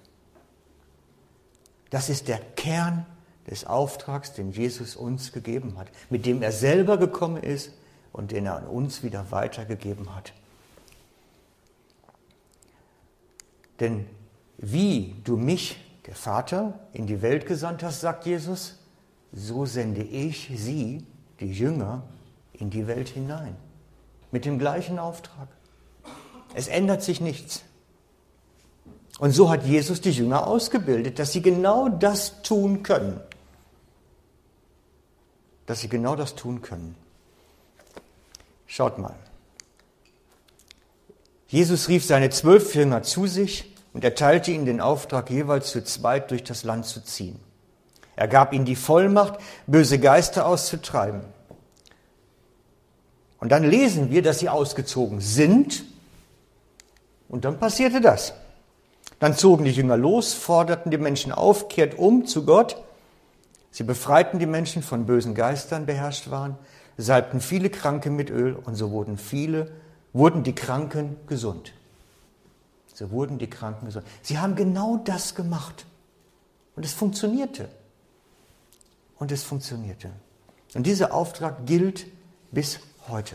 Das 1.90 2.08
ist 2.08 2.28
der 2.28 2.38
Kern 2.38 3.04
des 3.50 3.66
Auftrags, 3.66 4.32
den 4.32 4.50
Jesus 4.50 4.96
uns 4.96 5.32
gegeben 5.32 5.76
hat, 5.76 5.88
mit 6.10 6.26
dem 6.26 6.42
er 6.42 6.52
selber 6.52 6.96
gekommen 6.96 7.42
ist 7.42 7.72
und 8.12 8.30
den 8.30 8.46
er 8.46 8.56
an 8.56 8.66
uns 8.66 9.02
wieder 9.02 9.30
weitergegeben 9.30 10.14
hat. 10.14 10.32
Denn 13.80 14.06
wie 14.56 15.16
du 15.24 15.36
mich, 15.36 15.76
der 16.06 16.14
Vater, 16.14 16.78
in 16.92 17.06
die 17.06 17.22
Welt 17.22 17.46
gesandt 17.46 17.82
hast, 17.82 18.00
sagt 18.00 18.24
Jesus, 18.24 18.78
so 19.32 19.66
sende 19.66 20.02
ich 20.02 20.50
sie, 20.54 21.04
die 21.40 21.52
Jünger, 21.52 22.02
in 22.52 22.70
die 22.70 22.86
Welt 22.86 23.08
hinein. 23.08 23.56
Mit 24.30 24.44
dem 24.44 24.58
gleichen 24.58 24.98
Auftrag. 24.98 25.48
Es 26.54 26.68
ändert 26.68 27.02
sich 27.02 27.20
nichts. 27.20 27.62
Und 29.18 29.32
so 29.32 29.50
hat 29.50 29.64
Jesus 29.64 30.00
die 30.00 30.10
Jünger 30.10 30.46
ausgebildet, 30.46 31.18
dass 31.18 31.32
sie 31.32 31.42
genau 31.42 31.88
das 31.88 32.42
tun 32.42 32.82
können 32.82 33.20
dass 35.66 35.80
sie 35.80 35.88
genau 35.88 36.16
das 36.16 36.34
tun 36.34 36.62
können. 36.62 36.94
Schaut 38.66 38.98
mal. 38.98 39.14
Jesus 41.48 41.88
rief 41.88 42.04
seine 42.04 42.30
zwölf 42.30 42.74
Jünger 42.74 43.02
zu 43.02 43.26
sich 43.26 43.72
und 43.92 44.02
erteilte 44.02 44.50
ihnen 44.50 44.66
den 44.66 44.80
Auftrag, 44.80 45.30
jeweils 45.30 45.70
zu 45.70 45.84
zweit 45.84 46.30
durch 46.30 46.42
das 46.42 46.64
Land 46.64 46.86
zu 46.86 47.02
ziehen. 47.04 47.38
Er 48.16 48.28
gab 48.28 48.52
ihnen 48.52 48.64
die 48.64 48.76
Vollmacht, 48.76 49.38
böse 49.66 49.98
Geister 49.98 50.46
auszutreiben. 50.46 51.20
Und 53.38 53.50
dann 53.50 53.62
lesen 53.62 54.10
wir, 54.10 54.22
dass 54.22 54.38
sie 54.38 54.48
ausgezogen 54.48 55.20
sind. 55.20 55.84
Und 57.28 57.44
dann 57.44 57.58
passierte 57.58 58.00
das. 58.00 58.32
Dann 59.18 59.36
zogen 59.36 59.64
die 59.64 59.72
Jünger 59.72 59.96
los, 59.96 60.34
forderten 60.34 60.90
die 60.90 60.98
Menschen 60.98 61.32
auf, 61.32 61.68
kehrt 61.68 61.98
um 61.98 62.26
zu 62.26 62.44
Gott 62.44 62.76
Sie 63.74 63.82
befreiten 63.82 64.38
die 64.38 64.46
Menschen 64.46 64.84
von 64.84 65.04
bösen 65.04 65.34
Geistern 65.34 65.84
beherrscht 65.84 66.30
waren, 66.30 66.56
salbten 66.96 67.40
viele 67.40 67.70
Kranke 67.70 68.08
mit 68.08 68.30
Öl 68.30 68.54
und 68.54 68.76
so 68.76 68.92
wurden 68.92 69.18
viele, 69.18 69.72
wurden 70.12 70.44
die 70.44 70.54
Kranken 70.54 71.16
gesund. 71.26 71.72
So 72.94 73.10
wurden 73.10 73.38
die 73.38 73.50
Kranken 73.50 73.86
gesund. 73.86 74.06
Sie 74.22 74.38
haben 74.38 74.54
genau 74.54 74.98
das 74.98 75.34
gemacht. 75.34 75.86
Und 76.76 76.84
es 76.84 76.92
funktionierte. 76.92 77.68
Und 79.18 79.32
es 79.32 79.42
funktionierte. 79.42 80.10
Und 80.74 80.86
dieser 80.86 81.12
Auftrag 81.12 81.66
gilt 81.66 82.06
bis 82.52 82.78
heute. 83.08 83.34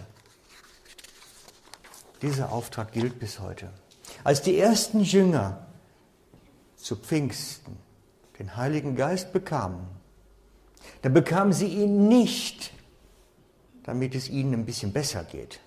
Dieser 2.22 2.54
Auftrag 2.54 2.94
gilt 2.94 3.20
bis 3.20 3.42
heute. 3.42 3.70
Als 4.24 4.42
die 4.42 4.58
ersten 4.58 5.02
Jünger 5.02 5.66
zu 6.78 6.96
Pfingsten 6.96 7.76
den 8.40 8.56
Heiligen 8.56 8.96
Geist 8.96 9.34
bekamen, 9.34 9.99
dann 11.02 11.14
bekamen 11.14 11.54
sie 11.54 11.68
ihn 11.68 12.08
nicht, 12.08 12.72
damit 13.84 14.16
es 14.16 14.30
ihnen 14.30 14.54
ein 14.54 14.66
bisschen 14.66 14.94
besser 14.94 15.24
geht. 15.24 15.60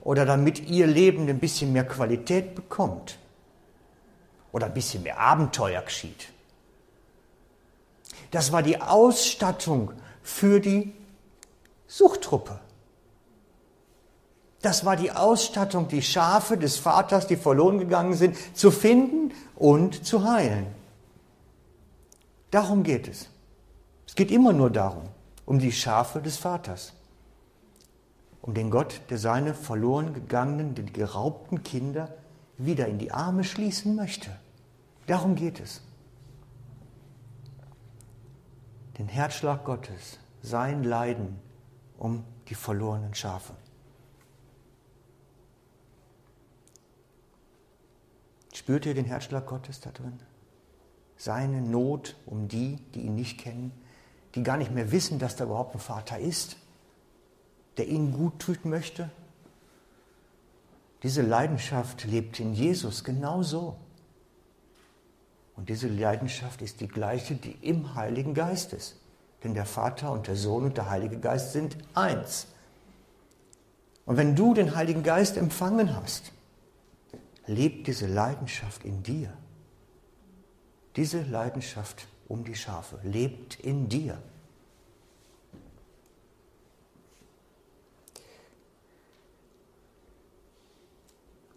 Oder 0.00 0.24
damit 0.24 0.68
ihr 0.68 0.86
Leben 0.86 1.28
ein 1.28 1.38
bisschen 1.38 1.72
mehr 1.72 1.86
Qualität 1.86 2.54
bekommt. 2.54 3.18
Oder 4.52 4.66
ein 4.66 4.74
bisschen 4.74 5.02
mehr 5.02 5.18
Abenteuer 5.18 5.82
geschieht. 5.82 6.28
Das 8.30 8.52
war 8.52 8.62
die 8.62 8.80
Ausstattung 8.80 9.92
für 10.22 10.60
die 10.60 10.92
Suchtruppe. 11.86 12.60
Das 14.60 14.84
war 14.84 14.96
die 14.96 15.12
Ausstattung, 15.12 15.88
die 15.88 16.02
Schafe 16.02 16.58
des 16.58 16.76
Vaters, 16.76 17.26
die 17.26 17.36
verloren 17.36 17.78
gegangen 17.78 18.14
sind, 18.14 18.36
zu 18.56 18.70
finden 18.70 19.32
und 19.54 20.04
zu 20.04 20.24
heilen. 20.24 20.66
Darum 22.50 22.82
geht 22.82 23.08
es. 23.08 23.28
Es 24.06 24.14
geht 24.14 24.30
immer 24.30 24.52
nur 24.52 24.70
darum, 24.70 25.04
um 25.44 25.58
die 25.58 25.72
Schafe 25.72 26.20
des 26.20 26.38
Vaters, 26.38 26.94
um 28.40 28.54
den 28.54 28.70
Gott, 28.70 29.02
der 29.10 29.18
seine 29.18 29.52
verloren 29.52 30.14
gegangenen, 30.14 30.74
die 30.74 30.86
geraubten 30.86 31.62
Kinder 31.62 32.14
wieder 32.56 32.88
in 32.88 32.98
die 32.98 33.12
Arme 33.12 33.44
schließen 33.44 33.94
möchte. 33.94 34.30
Darum 35.06 35.34
geht 35.34 35.60
es. 35.60 35.82
Den 38.96 39.08
Herzschlag 39.08 39.64
Gottes, 39.64 40.18
sein 40.42 40.82
Leiden 40.84 41.38
um 41.98 42.24
die 42.48 42.54
verlorenen 42.54 43.14
Schafe. 43.14 43.54
Spürt 48.52 48.86
ihr 48.86 48.94
den 48.94 49.04
Herzschlag 49.04 49.46
Gottes 49.46 49.80
da 49.80 49.90
drin? 49.90 50.18
Seine 51.18 51.60
Not 51.60 52.16
um 52.24 52.48
die, 52.48 52.76
die 52.94 53.02
ihn 53.02 53.16
nicht 53.16 53.38
kennen, 53.38 53.72
die 54.34 54.42
gar 54.42 54.56
nicht 54.56 54.70
mehr 54.70 54.92
wissen, 54.92 55.18
dass 55.18 55.36
da 55.36 55.44
überhaupt 55.44 55.74
ein 55.74 55.80
Vater 55.80 56.18
ist, 56.18 56.56
der 57.76 57.88
ihnen 57.88 58.12
gut 58.12 58.38
tun 58.38 58.58
möchte. 58.64 59.10
Diese 61.02 61.22
Leidenschaft 61.22 62.04
lebt 62.04 62.40
in 62.40 62.54
Jesus 62.54 63.04
genauso. 63.04 63.76
Und 65.56 65.68
diese 65.68 65.88
Leidenschaft 65.88 66.62
ist 66.62 66.80
die 66.80 66.88
gleiche, 66.88 67.34
die 67.34 67.56
im 67.62 67.94
Heiligen 67.96 68.32
Geist 68.32 68.72
ist. 68.72 68.96
Denn 69.42 69.54
der 69.54 69.66
Vater 69.66 70.12
und 70.12 70.28
der 70.28 70.36
Sohn 70.36 70.64
und 70.64 70.76
der 70.76 70.88
Heilige 70.88 71.18
Geist 71.18 71.52
sind 71.52 71.76
eins. 71.94 72.46
Und 74.06 74.16
wenn 74.16 74.34
du 74.34 74.54
den 74.54 74.74
Heiligen 74.74 75.02
Geist 75.02 75.36
empfangen 75.36 75.94
hast, 75.94 76.32
lebt 77.46 77.86
diese 77.86 78.06
Leidenschaft 78.06 78.84
in 78.84 79.02
dir. 79.02 79.32
Diese 80.98 81.22
Leidenschaft 81.22 82.08
um 82.26 82.42
die 82.42 82.56
Schafe 82.56 82.98
lebt 83.04 83.60
in 83.60 83.88
dir. 83.88 84.20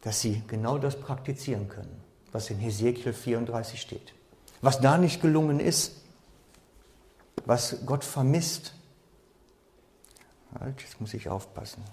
Dass 0.01 0.21
sie 0.21 0.43
genau 0.45 0.77
das 0.77 0.99
praktizieren 0.99 1.67
können, 1.69 2.03
was 2.31 2.51
in 2.51 2.59
Hesekiel 2.59 3.13
34 3.13 3.81
steht. 3.81 4.13
Was 4.61 4.79
da 4.79 4.99
nicht 4.99 5.23
gelungen 5.23 5.59
ist, 5.59 6.03
was 7.45 7.83
Gott 7.87 8.03
vermisst. 8.03 8.75
Halt, 10.59 10.83
jetzt 10.83 11.01
muss 11.01 11.15
ich 11.15 11.29
aufpassen. 11.29 11.83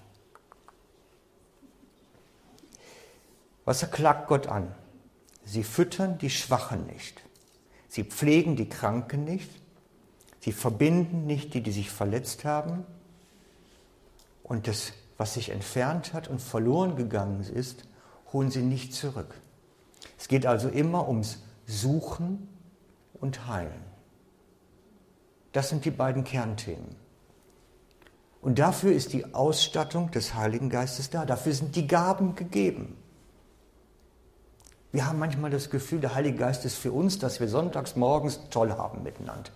Was 3.64 3.90
klagt 3.90 4.28
Gott 4.28 4.48
an? 4.48 4.74
Sie 5.46 5.64
füttern 5.64 6.18
die 6.18 6.28
Schwachen 6.28 6.86
nicht. 6.88 7.22
Sie 7.88 8.04
pflegen 8.04 8.56
die 8.56 8.68
Kranken 8.68 9.24
nicht. 9.24 9.50
Sie 10.40 10.52
verbinden 10.52 11.26
nicht 11.26 11.54
die, 11.54 11.62
die 11.62 11.72
sich 11.72 11.90
verletzt 11.90 12.44
haben. 12.44 12.84
Und 14.42 14.68
das, 14.68 14.92
was 15.16 15.34
sich 15.34 15.50
entfernt 15.50 16.12
hat 16.12 16.28
und 16.28 16.40
verloren 16.40 16.96
gegangen 16.96 17.40
ist, 17.40 17.84
holen 18.32 18.50
sie 18.50 18.62
nicht 18.62 18.94
zurück. 18.94 19.34
Es 20.18 20.28
geht 20.28 20.46
also 20.46 20.68
immer 20.68 21.08
ums 21.08 21.42
Suchen 21.66 22.48
und 23.14 23.46
Heilen. 23.46 23.84
Das 25.52 25.70
sind 25.70 25.84
die 25.84 25.90
beiden 25.90 26.24
Kernthemen. 26.24 26.96
Und 28.40 28.58
dafür 28.58 28.92
ist 28.92 29.12
die 29.12 29.34
Ausstattung 29.34 30.10
des 30.10 30.34
Heiligen 30.34 30.70
Geistes 30.70 31.10
da. 31.10 31.24
Dafür 31.24 31.52
sind 31.52 31.74
die 31.74 31.86
Gaben 31.86 32.34
gegeben. 32.34 32.96
Wir 34.92 35.06
haben 35.06 35.18
manchmal 35.18 35.50
das 35.50 35.70
Gefühl, 35.70 36.00
der 36.00 36.14
Heilige 36.14 36.38
Geist 36.38 36.64
ist 36.64 36.76
für 36.76 36.92
uns, 36.92 37.18
dass 37.18 37.40
wir 37.40 37.48
sonntags 37.48 37.96
morgens 37.96 38.40
toll 38.50 38.72
haben 38.72 39.02
miteinander. 39.02 39.50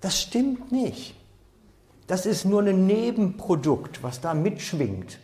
Das 0.00 0.20
stimmt 0.20 0.70
nicht. 0.72 1.14
Das 2.06 2.26
ist 2.26 2.44
nur 2.44 2.62
ein 2.62 2.86
Nebenprodukt, 2.86 4.02
was 4.02 4.20
da 4.20 4.34
mitschwingt. 4.34 5.18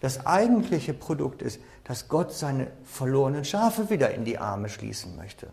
Das 0.00 0.26
eigentliche 0.26 0.92
Produkt 0.92 1.42
ist, 1.42 1.60
dass 1.84 2.08
Gott 2.08 2.32
seine 2.32 2.70
verlorenen 2.84 3.44
Schafe 3.44 3.88
wieder 3.88 4.12
in 4.12 4.24
die 4.24 4.38
Arme 4.38 4.68
schließen 4.68 5.16
möchte. 5.16 5.48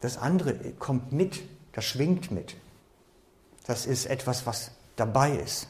Das 0.00 0.18
andere 0.18 0.54
kommt 0.78 1.12
mit, 1.12 1.42
das 1.72 1.84
schwingt 1.84 2.30
mit. 2.30 2.56
Das 3.66 3.86
ist 3.86 4.06
etwas, 4.06 4.46
was 4.46 4.72
dabei 4.96 5.36
ist. 5.36 5.68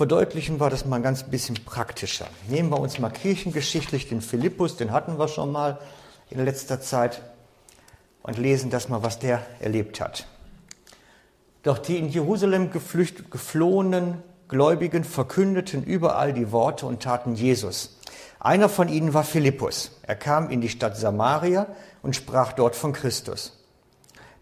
Verdeutlichen 0.00 0.60
wir 0.60 0.70
das 0.70 0.86
mal 0.86 0.96
ein 0.96 1.02
ganz 1.02 1.24
bisschen 1.24 1.56
praktischer. 1.62 2.24
Nehmen 2.48 2.70
wir 2.70 2.80
uns 2.80 2.98
mal 2.98 3.10
kirchengeschichtlich 3.10 4.08
den 4.08 4.22
Philippus, 4.22 4.78
den 4.78 4.92
hatten 4.92 5.18
wir 5.18 5.28
schon 5.28 5.52
mal 5.52 5.78
in 6.30 6.42
letzter 6.42 6.80
Zeit, 6.80 7.20
und 8.22 8.38
lesen 8.38 8.70
das 8.70 8.88
mal, 8.88 9.02
was 9.02 9.18
der 9.18 9.42
erlebt 9.60 10.00
hat. 10.00 10.26
Doch 11.64 11.76
die 11.76 11.98
in 11.98 12.08
Jerusalem 12.08 12.70
geflücht, 12.70 13.30
geflohenen 13.30 14.22
Gläubigen 14.48 15.04
verkündeten 15.04 15.84
überall 15.84 16.32
die 16.32 16.50
Worte 16.50 16.86
und 16.86 17.02
taten 17.02 17.34
Jesus. 17.34 17.98
Einer 18.38 18.70
von 18.70 18.88
ihnen 18.88 19.12
war 19.12 19.24
Philippus. 19.24 19.98
Er 20.00 20.16
kam 20.16 20.48
in 20.48 20.62
die 20.62 20.70
Stadt 20.70 20.96
Samaria 20.96 21.66
und 22.00 22.16
sprach 22.16 22.54
dort 22.54 22.74
von 22.74 22.94
Christus. 22.94 23.52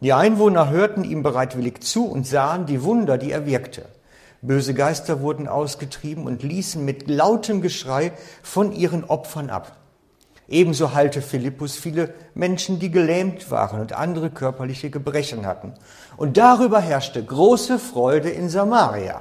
Die 0.00 0.12
Einwohner 0.12 0.70
hörten 0.70 1.02
ihm 1.02 1.24
bereitwillig 1.24 1.82
zu 1.82 2.06
und 2.06 2.28
sahen 2.28 2.66
die 2.66 2.84
Wunder, 2.84 3.18
die 3.18 3.32
er 3.32 3.44
wirkte. 3.44 3.86
Böse 4.40 4.74
Geister 4.74 5.20
wurden 5.20 5.48
ausgetrieben 5.48 6.26
und 6.26 6.42
ließen 6.42 6.84
mit 6.84 7.08
lautem 7.08 7.60
Geschrei 7.60 8.12
von 8.42 8.72
ihren 8.72 9.04
Opfern 9.04 9.50
ab. 9.50 9.76
Ebenso 10.48 10.94
heilte 10.94 11.20
Philippus 11.20 11.76
viele 11.76 12.14
Menschen, 12.34 12.78
die 12.78 12.90
gelähmt 12.90 13.50
waren 13.50 13.80
und 13.80 13.92
andere 13.92 14.30
körperliche 14.30 14.88
Gebrechen 14.88 15.44
hatten. 15.44 15.74
Und 16.16 16.38
darüber 16.38 16.80
herrschte 16.80 17.22
große 17.22 17.78
Freude 17.78 18.30
in 18.30 18.48
Samaria. 18.48 19.20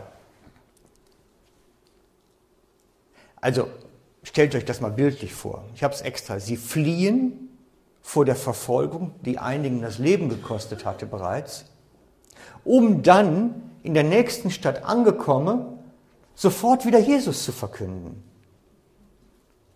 Also 3.42 3.68
stellt 4.24 4.56
euch 4.56 4.66
das 4.66 4.80
mal 4.80 4.92
bildlich 4.92 5.34
vor. 5.34 5.66
Ich 5.76 5.84
habe 5.84 5.94
es 5.94 6.02
extra. 6.02 6.40
Sie 6.40 6.58
fliehen 6.58 7.50
vor 8.02 8.24
der 8.24 8.38
Verfolgung, 8.38 9.12
die 9.26 9.38
einigen 9.38 9.82
das 9.82 9.98
Leben 9.98 10.30
gekostet 10.30 10.86
hatte 10.86 11.06
bereits, 11.06 11.66
um 12.64 13.04
dann 13.04 13.64
in 13.88 13.94
der 13.94 14.04
nächsten 14.04 14.52
Stadt 14.52 14.84
angekommen, 14.84 15.66
sofort 16.36 16.86
wieder 16.86 17.00
Jesus 17.00 17.46
zu 17.46 17.54
verkünden. 17.54 18.22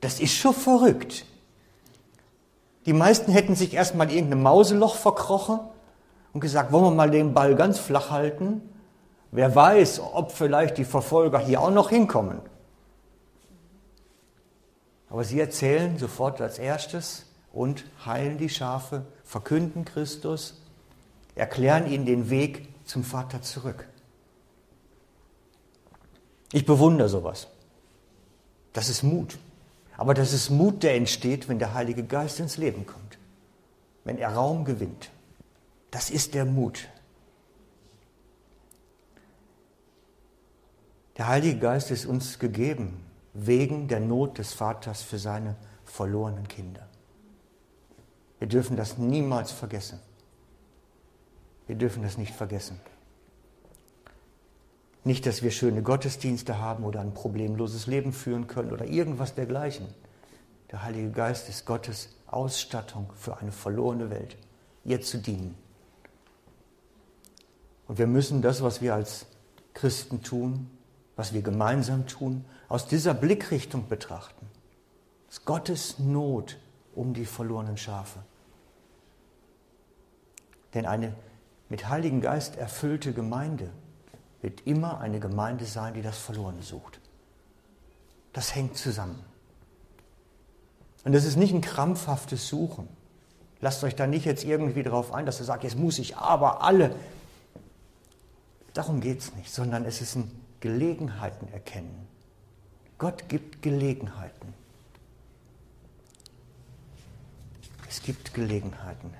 Das 0.02 0.20
ist 0.20 0.34
schon 0.34 0.54
verrückt. 0.54 1.26
Die 2.86 2.92
meisten 2.92 3.32
hätten 3.32 3.56
sich 3.56 3.74
erstmal 3.74 4.10
in 4.10 4.18
irgendein 4.18 4.44
Mauseloch 4.44 4.96
verkrochen 4.96 5.62
und 6.34 6.42
gesagt, 6.42 6.74
wollen 6.74 6.84
wir 6.84 6.92
mal 6.92 7.10
den 7.10 7.34
Ball 7.34 7.56
ganz 7.56 7.80
flach 7.80 8.12
halten? 8.12 8.62
Wer 9.32 9.56
weiß, 9.56 10.02
ob 10.14 10.34
vielleicht 10.34 10.78
die 10.78 10.84
Verfolger 10.84 11.40
hier 11.40 11.62
auch 11.62 11.72
noch 11.72 11.90
hinkommen. 11.90 12.42
Aber 15.10 15.24
sie 15.24 15.40
erzählen 15.40 15.98
sofort 15.98 16.42
als 16.42 16.60
erstes, 16.60 17.28
und 17.54 17.86
heilen 18.06 18.38
die 18.38 18.50
Schafe, 18.50 19.06
verkünden 19.24 19.86
Christus, 19.86 20.62
erklären 21.36 21.90
ihnen 21.90 22.06
den 22.06 22.30
Weg 22.30 22.68
zum 22.86 23.06
Vater 23.06 23.42
zurück. 23.42 23.88
Ich 26.52 26.66
bewundere 26.66 27.10
sowas. 27.10 27.48
Das 28.74 28.90
ist 28.90 29.04
Mut. 29.04 29.38
Aber 29.98 30.14
das 30.14 30.34
ist 30.34 30.50
Mut, 30.50 30.84
der 30.84 30.96
entsteht, 30.96 31.48
wenn 31.48 31.60
der 31.60 31.74
Heilige 31.74 32.04
Geist 32.04 32.40
ins 32.40 32.58
Leben 32.58 32.86
kommt. 32.86 33.18
Wenn 34.04 34.18
er 34.18 34.34
Raum 34.34 34.66
gewinnt. 34.66 35.12
Das 35.92 36.10
ist 36.10 36.34
der 36.34 36.46
Mut. 36.46 36.88
Der 41.18 41.28
Heilige 41.28 41.60
Geist 41.60 41.92
ist 41.92 42.06
uns 42.06 42.40
gegeben 42.40 43.06
wegen 43.34 43.88
der 43.88 44.00
Not 44.00 44.38
des 44.38 44.54
Vaters 44.54 45.04
für 45.04 45.20
seine 45.20 45.56
verlorenen 45.86 46.48
Kinder. 46.48 46.88
Wir 48.40 48.48
dürfen 48.48 48.76
das 48.76 48.98
niemals 48.98 49.52
vergessen. 49.52 50.00
Wir 51.68 51.76
dürfen 51.76 52.02
das 52.02 52.18
nicht 52.18 52.34
vergessen. 52.34 52.80
Nicht, 55.04 55.26
dass 55.26 55.42
wir 55.42 55.52
schöne 55.52 55.82
Gottesdienste 55.82 56.60
haben 56.60 56.84
oder 56.84 57.02
ein 57.02 57.14
problemloses 57.14 57.88
Leben 57.88 58.14
führen 58.14 58.48
können 58.48 58.72
oder 58.72 58.86
irgendwas 58.86 59.34
dergleichen. 59.34 59.88
Der 60.72 60.84
Heilige 60.84 61.12
Geist 61.12 61.50
ist 61.50 61.66
Gottes 61.66 62.10
Ausstattung 62.28 63.12
für 63.16 63.38
eine 63.38 63.52
verlorene 63.52 64.10
Welt, 64.10 64.38
ihr 64.86 65.02
zu 65.02 65.18
dienen. 65.18 65.56
Und 67.88 67.98
wir 67.98 68.08
müssen 68.08 68.42
das, 68.42 68.62
was 68.62 68.82
wir 68.82 68.94
als 68.94 69.26
Christen 69.74 70.22
tun, 70.22 70.70
was 71.16 71.34
wir 71.34 71.42
gemeinsam 71.42 72.08
tun, 72.08 72.46
aus 72.70 72.88
dieser 72.88 73.14
Blickrichtung 73.14 73.90
betrachten. 73.90 74.48
Es 75.28 75.40
ist 75.40 75.46
Gottes 75.46 76.00
Not 76.00 76.58
um 76.96 77.14
die 77.14 77.26
verlorenen 77.26 77.78
Schafe. 77.78 78.20
Denn 80.74 80.86
eine 80.86 81.14
mit 81.70 81.90
Heiligen 81.90 82.22
Geist 82.22 82.56
erfüllte 82.56 83.14
Gemeinde 83.14 83.72
wird 84.42 84.66
immer 84.66 85.00
eine 85.00 85.20
Gemeinde 85.20 85.66
sein, 85.66 85.94
die 85.94 86.02
das 86.02 86.18
Verlorene 86.18 86.64
sucht. 86.64 87.00
Das 88.34 88.56
hängt 88.56 88.78
zusammen. 88.78 89.24
Und 91.04 91.14
das 91.14 91.26
ist 91.26 91.36
nicht 91.36 91.54
ein 91.54 91.62
krampfhaftes 91.62 92.48
Suchen. 92.48 92.88
Lasst 93.60 93.84
euch 93.84 93.96
da 93.96 94.08
nicht 94.08 94.26
jetzt 94.26 94.44
irgendwie 94.44 94.84
drauf 94.84 95.14
ein, 95.14 95.26
dass 95.26 95.40
ihr 95.40 95.46
sagt, 95.46 95.64
jetzt 95.64 95.78
muss 95.78 96.00
ich 96.00 96.18
aber 96.18 96.64
alle. 96.64 96.96
Darum 98.74 99.02
geht 99.02 99.20
es 99.20 99.36
nicht, 99.36 99.52
sondern 99.52 99.86
es 99.86 100.02
ist 100.02 100.16
ein 100.16 100.32
Gelegenheiten 100.60 101.52
erkennen. 101.52 102.08
Gott 102.98 103.30
gibt 103.30 103.62
Gelegenheiten. 103.62 104.54
Es 107.90 108.02
gibt 108.02 108.34
Gelegenheiten 108.34 109.12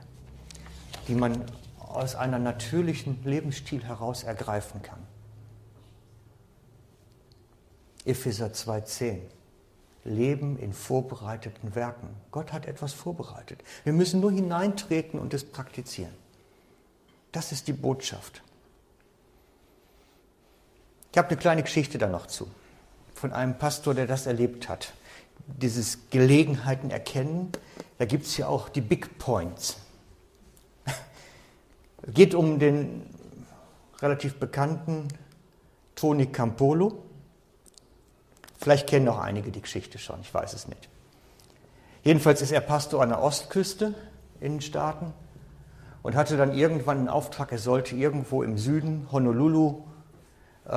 die 1.08 1.16
man 1.16 1.44
aus 1.80 2.16
einem 2.16 2.44
natürlichen 2.44 3.22
Lebensstil 3.26 3.84
heraus 3.84 4.24
ergreifen 4.24 4.82
kann. 4.82 5.00
Epheser 8.06 8.48
2,10. 8.48 9.20
Leben 10.04 10.58
in 10.58 10.74
vorbereiteten 10.74 11.76
Werken. 11.76 12.08
Gott 12.32 12.54
hat 12.54 12.66
etwas 12.66 12.94
vorbereitet. 12.94 13.62
Wir 13.84 13.94
müssen 13.94 14.20
nur 14.20 14.32
hineintreten 14.32 15.20
und 15.20 15.34
es 15.34 15.44
praktizieren. 15.44 16.14
Das 17.32 17.52
ist 17.52 17.68
die 17.68 17.74
Botschaft. 17.74 18.42
Ich 21.12 21.18
habe 21.18 21.28
eine 21.30 21.38
kleine 21.38 21.62
Geschichte 21.62 21.98
da 21.98 22.08
noch 22.08 22.28
zu. 22.28 22.48
von 23.14 23.34
einem 23.34 23.56
Pastor, 23.60 23.94
der 23.94 24.08
das 24.08 24.26
erlebt 24.26 24.68
hat. 24.68 24.94
Dieses 25.46 26.10
Gelegenheiten 26.10 26.90
erkennen, 26.90 27.52
da 28.00 28.06
gibt 28.06 28.26
es 28.26 28.36
ja 28.38 28.48
auch 28.48 28.68
die 28.68 28.82
Big 28.82 29.20
Points. 29.20 29.78
Es 30.86 32.14
geht 32.16 32.34
um 32.34 32.58
den 32.58 33.06
relativ 34.02 34.40
bekannten 34.40 35.08
Tony 35.94 36.26
Campolo. 36.26 37.04
Vielleicht 38.62 38.88
kennen 38.88 39.06
noch 39.06 39.18
einige 39.18 39.52
die 39.52 39.62
Geschichte 39.62 39.98
schon, 39.98 40.22
ich 40.22 40.32
weiß 40.32 40.54
es 40.54 40.68
nicht. 40.68 40.88
Jedenfalls 42.04 42.44
ist 42.44 42.52
er 42.52 42.62
Pastor 42.62 43.02
an 43.02 43.10
der 43.10 43.22
Ostküste 43.22 43.96
in 44.40 44.54
den 44.54 44.62
Staaten 44.62 45.14
und 46.04 46.16
hatte 46.16 46.38
dann 46.38 46.54
irgendwann 46.54 47.00
einen 47.00 47.10
Auftrag, 47.10 47.52
er 47.52 47.58
sollte 47.58 47.96
irgendwo 47.96 48.44
im 48.44 48.60
Süden, 48.60 49.08
Honolulu, 49.12 49.82
äh, 50.68 50.72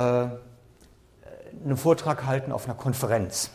einen 1.63 1.77
Vortrag 1.77 2.25
halten 2.25 2.51
auf 2.51 2.65
einer 2.65 2.73
Konferenz. 2.73 3.51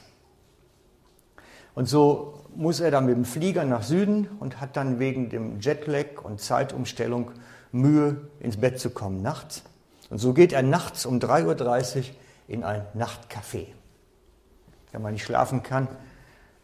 Und 1.74 1.86
so 1.86 2.44
muss 2.54 2.78
er 2.78 2.92
dann 2.92 3.06
mit 3.06 3.16
dem 3.16 3.24
Flieger 3.24 3.64
nach 3.64 3.82
Süden 3.82 4.28
und 4.38 4.60
hat 4.60 4.76
dann 4.76 5.00
wegen 5.00 5.28
dem 5.28 5.58
Jetlag 5.58 6.22
und 6.22 6.40
Zeitumstellung 6.40 7.32
Mühe, 7.72 8.28
ins 8.38 8.58
Bett 8.58 8.78
zu 8.78 8.90
kommen 8.90 9.22
nachts. 9.22 9.64
Und 10.08 10.18
so 10.18 10.34
geht 10.34 10.52
er 10.52 10.62
nachts 10.62 11.04
um 11.04 11.18
3.30 11.18 11.98
Uhr 11.98 12.04
in 12.46 12.64
ein 12.64 12.84
Nachtcafé. 12.94 13.66
Wenn 14.92 15.02
man 15.02 15.12
nicht 15.12 15.24
schlafen 15.24 15.62
kann, 15.62 15.88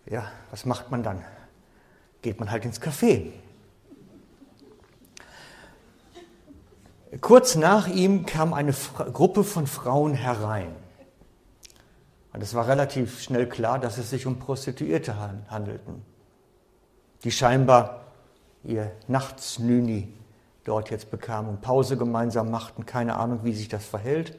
ja, 0.06 0.30
was 0.50 0.64
macht 0.64 0.90
man 0.90 1.02
dann? 1.02 1.24
Geht 2.22 2.40
man 2.40 2.50
halt 2.50 2.64
ins 2.64 2.80
Café. 2.80 3.32
Kurz 7.20 7.54
nach 7.54 7.86
ihm 7.86 8.26
kam 8.26 8.52
eine 8.52 8.72
Gruppe 9.12 9.44
von 9.44 9.66
Frauen 9.66 10.14
herein. 10.14 10.74
Und 12.32 12.42
es 12.42 12.52
war 12.54 12.68
relativ 12.68 13.22
schnell 13.22 13.48
klar, 13.48 13.78
dass 13.78 13.96
es 13.96 14.10
sich 14.10 14.26
um 14.26 14.38
Prostituierte 14.38 15.16
handelten, 15.48 16.04
die 17.24 17.30
scheinbar 17.30 18.12
ihr 18.62 18.92
Nachtsnüni 19.08 20.12
dort 20.64 20.90
jetzt 20.90 21.10
bekamen 21.10 21.48
und 21.48 21.60
Pause 21.62 21.96
gemeinsam 21.96 22.50
machten. 22.50 22.84
Keine 22.84 23.16
Ahnung, 23.16 23.40
wie 23.44 23.54
sich 23.54 23.68
das 23.68 23.86
verhält. 23.86 24.36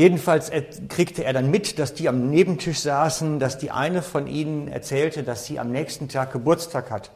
Jedenfalls 0.00 0.50
kriegte 0.88 1.24
er 1.24 1.34
dann 1.34 1.50
mit, 1.50 1.78
dass 1.78 1.92
die 1.92 2.08
am 2.08 2.30
Nebentisch 2.30 2.78
saßen, 2.80 3.38
dass 3.38 3.58
die 3.58 3.70
eine 3.70 4.00
von 4.00 4.26
ihnen 4.26 4.66
erzählte, 4.66 5.22
dass 5.22 5.44
sie 5.44 5.58
am 5.58 5.70
nächsten 5.70 6.08
Tag 6.08 6.32
Geburtstag 6.32 6.90
hat. 6.90 7.10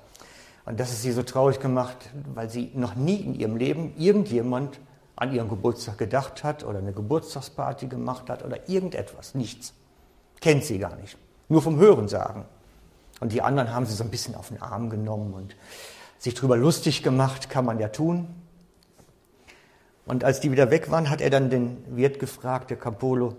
Und 0.66 0.78
das 0.78 0.92
ist 0.92 1.00
sie 1.00 1.12
so 1.12 1.22
traurig 1.22 1.60
gemacht, 1.60 1.96
weil 2.34 2.50
sie 2.50 2.72
noch 2.74 2.94
nie 2.94 3.16
in 3.16 3.36
ihrem 3.36 3.56
Leben 3.56 3.94
irgendjemand 3.96 4.80
an 5.16 5.32
ihren 5.32 5.48
Geburtstag 5.48 5.96
gedacht 5.96 6.44
hat 6.44 6.62
oder 6.62 6.78
eine 6.78 6.92
Geburtstagsparty 6.92 7.86
gemacht 7.86 8.28
hat 8.28 8.44
oder 8.44 8.68
irgendetwas. 8.68 9.34
Nichts. 9.34 9.72
Kennt 10.42 10.64
sie 10.64 10.78
gar 10.78 10.94
nicht. 10.96 11.16
Nur 11.48 11.62
vom 11.62 11.78
Hören 11.78 12.06
sagen. 12.08 12.44
Und 13.20 13.32
die 13.32 13.40
anderen 13.40 13.72
haben 13.72 13.86
sie 13.86 13.94
so 13.94 14.04
ein 14.04 14.10
bisschen 14.10 14.34
auf 14.34 14.48
den 14.48 14.60
Arm 14.60 14.90
genommen 14.90 15.32
und 15.32 15.56
sich 16.18 16.34
darüber 16.34 16.58
lustig 16.58 17.02
gemacht, 17.02 17.48
kann 17.48 17.64
man 17.64 17.80
ja 17.80 17.88
tun. 17.88 18.28
Und 20.06 20.24
als 20.24 20.40
die 20.40 20.52
wieder 20.52 20.70
weg 20.70 20.90
waren, 20.90 21.08
hat 21.08 21.20
er 21.20 21.30
dann 21.30 21.50
den 21.50 21.96
Wirt 21.96 22.18
gefragt, 22.18 22.70
der 22.70 22.76
Campolo, 22.76 23.36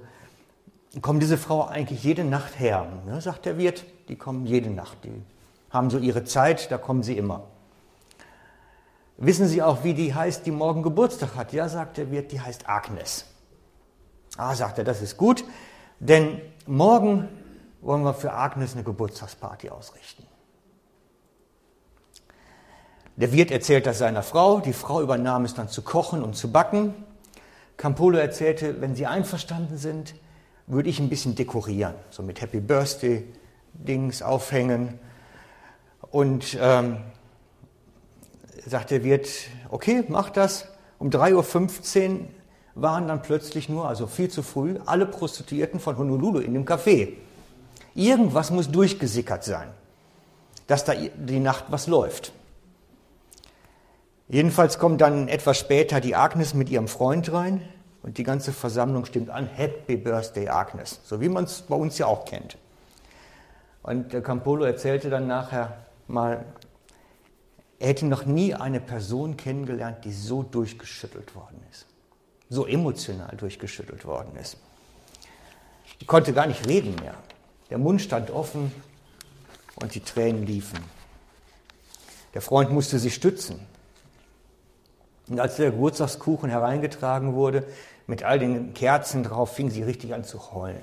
kommt 1.02 1.22
diese 1.22 1.38
Frau 1.38 1.68
eigentlich 1.68 2.04
jede 2.04 2.24
Nacht 2.24 2.60
her? 2.60 2.88
Ne, 3.06 3.22
sagt 3.22 3.46
der 3.46 3.58
Wirt, 3.58 3.86
die 4.08 4.16
kommen 4.16 4.46
jede 4.46 4.70
Nacht, 4.70 4.98
die 5.04 5.12
haben 5.70 5.90
so 5.90 5.98
ihre 5.98 6.24
Zeit, 6.24 6.72
da 6.72 6.78
kommen 6.78 7.04
sie 7.04 7.18
immer. 7.18 7.44
Wissen 9.18 9.48
Sie 9.48 9.62
auch, 9.62 9.84
wie 9.84 9.94
die 9.94 10.14
heißt, 10.14 10.46
die 10.46 10.52
morgen 10.52 10.84
Geburtstag 10.84 11.36
hat? 11.36 11.54
Ja, 11.54 11.70
sagt 11.70 11.98
der 11.98 12.12
Wirt, 12.12 12.32
die 12.32 12.42
heißt 12.42 12.68
Agnes. 12.68 13.26
Ah, 14.38 14.56
sagt 14.56 14.78
er, 14.78 14.84
das 14.84 15.02
ist 15.02 15.16
gut, 15.16 15.46
denn 16.00 16.42
morgen 16.66 17.30
wollen 17.80 18.04
wir 18.04 18.14
für 18.14 18.34
Agnes 18.34 18.74
eine 18.74 18.84
Geburtstagsparty 18.84 19.70
ausrichten. 19.70 20.26
Der 23.18 23.32
Wirt 23.32 23.50
erzählt 23.50 23.86
das 23.86 24.00
seiner 24.00 24.24
Frau, 24.24 24.60
die 24.60 24.74
Frau 24.74 25.02
übernahm 25.02 25.46
es 25.46 25.54
dann 25.54 25.70
zu 25.70 25.82
kochen 25.82 26.22
und 26.22 26.36
zu 26.36 26.52
backen. 26.52 26.94
Campolo 27.78 28.18
erzählte, 28.18 28.82
wenn 28.82 28.96
Sie 28.96 29.06
einverstanden 29.06 29.78
sind, 29.78 30.16
würde 30.68 30.90
ich 30.90 31.00
ein 31.00 31.08
bisschen 31.08 31.36
dekorieren, 31.36 31.94
so 32.10 32.24
mit 32.24 32.42
Happy 32.42 32.60
Birthday 32.60 33.26
Dings 33.74 34.22
aufhängen. 34.22 35.00
Und 36.12 36.58
ähm, 36.60 36.98
sagt 38.66 38.92
der 38.92 39.04
Wirt, 39.04 39.30
okay, 39.70 40.04
mach 40.08 40.30
das. 40.30 40.68
Um 41.00 41.10
3.15 41.10 42.12
Uhr 42.12 42.20
waren 42.76 43.08
dann 43.08 43.22
plötzlich 43.22 43.70
nur, 43.70 43.88
also 43.88 44.08
viel 44.08 44.30
zu 44.30 44.44
früh, 44.44 44.78
alle 44.86 45.06
Prostituierten 45.06 45.80
von 45.80 45.98
Honolulu 45.98 46.40
in 46.40 46.54
dem 46.54 46.66
Café. 46.66 47.14
Irgendwas 47.94 48.52
muss 48.52 48.70
durchgesickert 48.70 49.46
sein, 49.46 49.70
dass 50.68 50.84
da 50.84 50.94
die 50.94 51.40
Nacht 51.40 51.66
was 51.70 51.88
läuft. 51.88 52.34
Jedenfalls 54.28 54.80
kommt 54.80 55.02
dann 55.02 55.28
etwas 55.28 55.60
später 55.60 56.02
die 56.02 56.16
Agnes 56.16 56.54
mit 56.54 56.70
ihrem 56.70 56.88
Freund 56.88 57.32
rein 57.32 57.62
und 58.02 58.18
die 58.18 58.24
ganze 58.24 58.52
Versammlung 58.52 59.06
stimmt 59.06 59.30
an, 59.30 59.46
Happy 59.48 59.98
Birthday 59.98 60.50
Agnes, 60.50 61.00
so 61.04 61.22
wie 61.22 61.30
man 61.30 61.44
es 61.44 61.62
bei 61.62 61.76
uns 61.76 61.98
ja 61.98 62.08
auch 62.08 62.26
kennt. 62.26 62.58
Und 63.84 64.14
der 64.14 64.24
Campolo 64.24 64.66
erzählte 64.66 65.12
dann 65.12 65.28
nachher 65.28 65.78
mal, 66.08 66.44
er 67.78 67.90
hätte 67.90 68.08
noch 68.08 68.26
nie 68.26 68.56
eine 68.56 68.80
Person 68.80 69.38
kennengelernt, 69.38 70.06
die 70.06 70.12
so 70.14 70.42
durchgeschüttelt 70.42 71.36
worden 71.36 71.62
ist, 71.72 71.86
so 72.50 72.66
emotional 72.66 73.36
durchgeschüttelt 73.38 74.06
worden 74.06 74.36
ist. 74.42 74.58
Die 76.02 76.06
konnte 76.06 76.34
gar 76.34 76.48
nicht 76.48 76.68
reden 76.68 76.96
mehr. 76.96 77.16
Der 77.70 77.78
Mund 77.78 78.02
stand 78.02 78.32
offen 78.32 78.72
und 79.76 79.94
die 79.94 80.00
Tränen 80.00 80.46
liefen. 80.46 80.80
Der 82.34 82.42
Freund 82.42 82.72
musste 82.72 82.98
sich 82.98 83.14
stützen. 83.14 83.60
Und 85.28 85.40
als 85.40 85.56
der 85.56 85.72
Geburtstagskuchen 85.72 86.50
hereingetragen 86.50 87.34
wurde, 87.34 87.66
mit 88.08 88.24
all 88.24 88.40
den 88.40 88.74
Kerzen 88.74 89.24
drauf, 89.24 89.54
fing 89.54 89.70
sie 89.70 89.84
richtig 89.84 90.14
an 90.14 90.24
zu 90.24 90.54
heulen. 90.54 90.82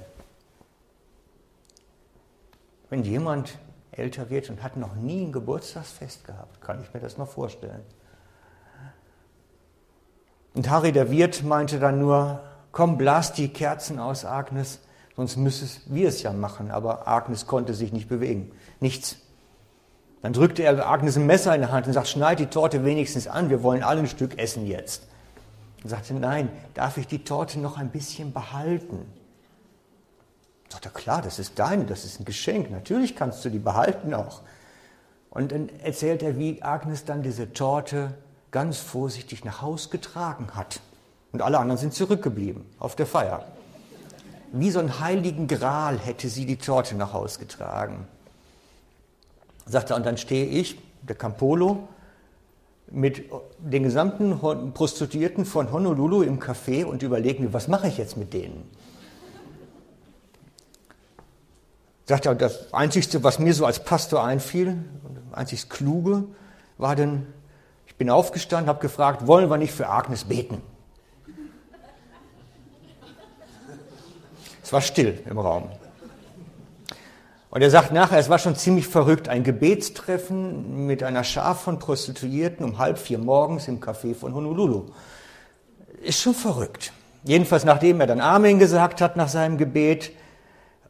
Wenn 2.91 3.05
jemand 3.05 3.59
älter 3.93 4.31
wird 4.31 4.51
und 4.51 4.63
hat 4.63 4.77
noch 4.77 4.95
nie 4.97 5.25
ein 5.25 5.33
Geburtstagsfest 5.33 6.25
gehabt, 6.25 6.61
kann 6.61 6.83
ich 6.83 6.93
mir 6.93 7.01
das 7.01 7.19
noch 7.19 7.29
vorstellen. 7.29 7.83
Und 10.55 10.69
Harry 10.69 10.93
der 10.93 11.11
Wirt 11.11 11.43
meinte 11.43 11.79
dann 11.79 11.99
nur, 11.99 12.41
komm, 12.73 12.99
blas 12.99 13.33
die 13.33 13.49
Kerzen 13.49 13.99
aus, 13.99 14.25
Agnes, 14.25 14.81
sonst 15.17 15.37
müssten 15.37 15.95
wir 15.95 16.09
es 16.09 16.23
ja 16.23 16.33
machen. 16.33 16.71
Aber 16.71 17.09
Agnes 17.09 17.47
konnte 17.47 17.75
sich 17.75 17.93
nicht 17.93 18.09
bewegen. 18.09 18.53
Nichts. 18.81 19.17
Dann 20.23 20.33
drückte 20.33 20.63
er 20.63 20.89
Agnes 20.89 21.17
ein 21.17 21.27
Messer 21.27 21.55
in 21.55 21.63
die 21.63 21.69
Hand 21.69 21.89
und 21.89 21.93
sagt, 21.93 22.09
schneid 22.09 22.39
die 22.39 22.47
Torte 22.47 22.85
wenigstens 22.85 23.27
an, 23.27 23.51
wir 23.51 23.63
wollen 23.63 23.83
alle 23.83 24.01
ein 24.01 24.07
Stück 24.07 24.39
essen 24.39 24.67
jetzt. 24.67 25.09
Und 25.83 25.91
sagte, 25.91 26.15
nein, 26.15 26.49
darf 26.75 26.97
ich 26.97 27.09
die 27.09 27.25
Torte 27.25 27.59
noch 27.59 27.77
ein 27.77 27.91
bisschen 27.91 28.33
behalten? 28.33 29.05
Sagt 30.69 30.87
er, 30.87 30.93
klar, 30.93 31.23
das 31.23 31.41
ist 31.41 31.59
deine, 31.59 31.85
das 31.85 32.05
ist 32.05 32.21
ein 32.21 32.25
Geschenk, 32.25 32.71
natürlich 32.71 33.17
kannst 33.17 33.45
du 33.45 33.51
die 33.51 33.59
behalten 33.59 34.15
auch. 34.15 34.43
Und 35.29 35.51
dann 35.51 35.69
erzählt 35.81 36.23
er, 36.23 36.39
wie 36.39 36.63
Agnes 36.63 37.05
dann 37.05 37.23
diese 37.23 37.53
Torte 37.53 38.15
ganz 38.53 38.79
vorsichtig 38.79 39.45
nach 39.45 39.61
Haus 39.61 39.91
getragen 39.91 40.55
hat. 40.55 40.81
Und 41.33 41.43
alle 41.43 41.59
anderen 41.59 41.79
sind 41.79 41.95
zurückgeblieben 41.95 42.65
auf 42.79 42.95
der 42.95 43.07
Feier. 43.07 43.45
Wie 44.53 44.71
so 44.71 44.79
ein 44.79 45.01
heiligen 45.01 45.49
Gral 45.49 45.99
hätte 45.99 46.29
sie 46.29 46.45
die 46.47 46.59
Torte 46.59 46.95
nach 46.95 47.15
Haus 47.15 47.39
getragen. 47.39 48.07
Sagt 49.67 49.91
er, 49.91 49.97
und 49.97 50.07
dann 50.07 50.17
stehe 50.17 50.47
ich, 50.47 50.79
der 51.03 51.17
Campolo, 51.17 51.89
mit 52.91 53.25
den 53.59 53.85
gesamten 53.85 54.39
Prostituierten 54.75 55.45
von 55.47 55.73
Honolulu 55.73 56.23
im 56.23 56.39
Café 56.39 56.85
und 56.85 57.03
überlege 57.03 57.43
mir, 57.43 57.53
was 57.53 57.69
mache 57.69 57.89
ich 57.89 57.97
jetzt 57.97 58.17
mit 58.17 58.35
denen? 58.35 58.71
Sagt 62.05 62.27
er, 62.27 62.35
das 62.35 62.73
Einzige, 62.75 63.23
was 63.25 63.39
mir 63.39 63.55
so 63.55 63.65
als 63.65 63.83
Pastor 63.83 64.25
einfiel, 64.25 64.85
einzig 65.33 65.71
Kluge, 65.71 66.25
war 66.77 66.97
denn, 66.97 67.27
ich 67.87 67.97
bin 67.97 68.11
aufgestanden, 68.11 68.69
habe 68.69 68.81
gefragt, 68.81 69.27
wollen 69.27 69.49
wir 69.49 69.57
nicht 69.57 69.73
für 69.73 69.89
Agnes 69.89 70.25
beten? 70.25 70.61
Es 74.63 74.73
war 74.73 74.81
still 74.81 75.23
im 75.27 75.39
Raum. 75.39 75.71
Und 77.53 77.61
er 77.61 77.71
sagt 77.71 77.93
nachher, 77.93 78.19
es 78.19 78.31
war 78.31 78.39
schon 78.39 78.57
ziemlich 78.57 78.89
verrückt, 78.89 79.29
ein 79.29 79.45
Gebetstreffen 79.45 80.87
mit 80.87 81.03
einer 81.03 81.23
Schar 81.23 81.55
von 81.55 81.79
Prostituierten 81.79 82.65
um 82.65 82.79
halb 82.79 82.97
vier 82.97 83.19
morgens 83.19 83.69
im 83.69 83.79
Café 83.79 84.15
von 84.15 84.35
Honolulu. 84.35 84.87
Ist 86.01 86.23
schon 86.23 86.33
verrückt. 86.33 86.95
Jedenfalls, 87.25 87.65
nachdem 87.65 88.01
er 88.01 88.07
dann 88.07 88.23
Amen 88.23 88.59
gesagt 88.59 89.03
hat 89.03 89.19
nach 89.19 89.29
seinem 89.29 89.59
Gebet, 89.59 90.13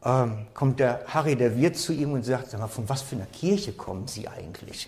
ähm, 0.05 0.47
kommt 0.53 0.79
der 0.79 1.03
Harry, 1.07 1.35
der 1.35 1.57
Wirt, 1.57 1.75
zu 1.75 1.91
ihm 1.91 2.13
und 2.13 2.23
sagt, 2.23 2.51
sag 2.51 2.61
mal, 2.61 2.67
von 2.67 2.87
was 2.87 3.01
für 3.01 3.17
einer 3.17 3.25
Kirche 3.25 3.73
kommen 3.73 4.07
Sie 4.07 4.29
eigentlich? 4.29 4.87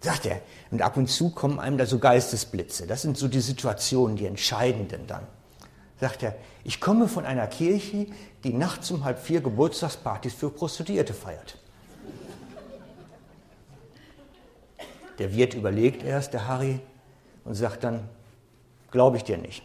Sagt 0.00 0.24
er. 0.24 0.40
Und 0.70 0.80
ab 0.80 0.96
und 0.96 1.08
zu 1.08 1.28
kommen 1.28 1.60
einem 1.60 1.76
da 1.76 1.84
so 1.84 1.98
Geistesblitze. 1.98 2.86
Das 2.86 3.02
sind 3.02 3.18
so 3.18 3.28
die 3.28 3.42
Situationen, 3.42 4.16
die 4.16 4.24
entscheidenden 4.24 5.06
dann. 5.06 5.26
Sagt 6.00 6.22
er, 6.22 6.34
ich 6.64 6.80
komme 6.80 7.08
von 7.08 7.26
einer 7.26 7.46
Kirche, 7.46 8.06
die 8.42 8.52
nachts 8.52 8.90
um 8.90 9.04
halb 9.04 9.18
vier 9.18 9.40
Geburtstagspartys 9.40 10.34
für 10.34 10.50
Prostituierte 10.50 11.12
feiert. 11.12 11.58
Der 15.18 15.34
Wirt 15.34 15.52
überlegt 15.52 16.02
erst, 16.02 16.32
der 16.32 16.48
Harry, 16.48 16.80
und 17.44 17.54
sagt 17.54 17.84
dann, 17.84 18.08
glaube 18.90 19.18
ich 19.18 19.24
dir 19.24 19.36
nicht. 19.36 19.62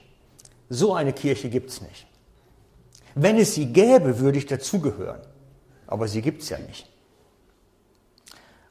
So 0.70 0.94
eine 0.94 1.14
Kirche 1.14 1.50
gibt 1.50 1.70
es 1.70 1.82
nicht. 1.82 2.08
Wenn 3.14 3.38
es 3.38 3.56
sie 3.56 3.68
gäbe, 3.68 4.20
würde 4.20 4.38
ich 4.38 4.46
dazugehören. 4.46 5.22
Aber 5.88 6.08
sie 6.08 6.22
gibt 6.22 6.42
es 6.42 6.50
ja 6.50 6.58
nicht. 6.58 6.90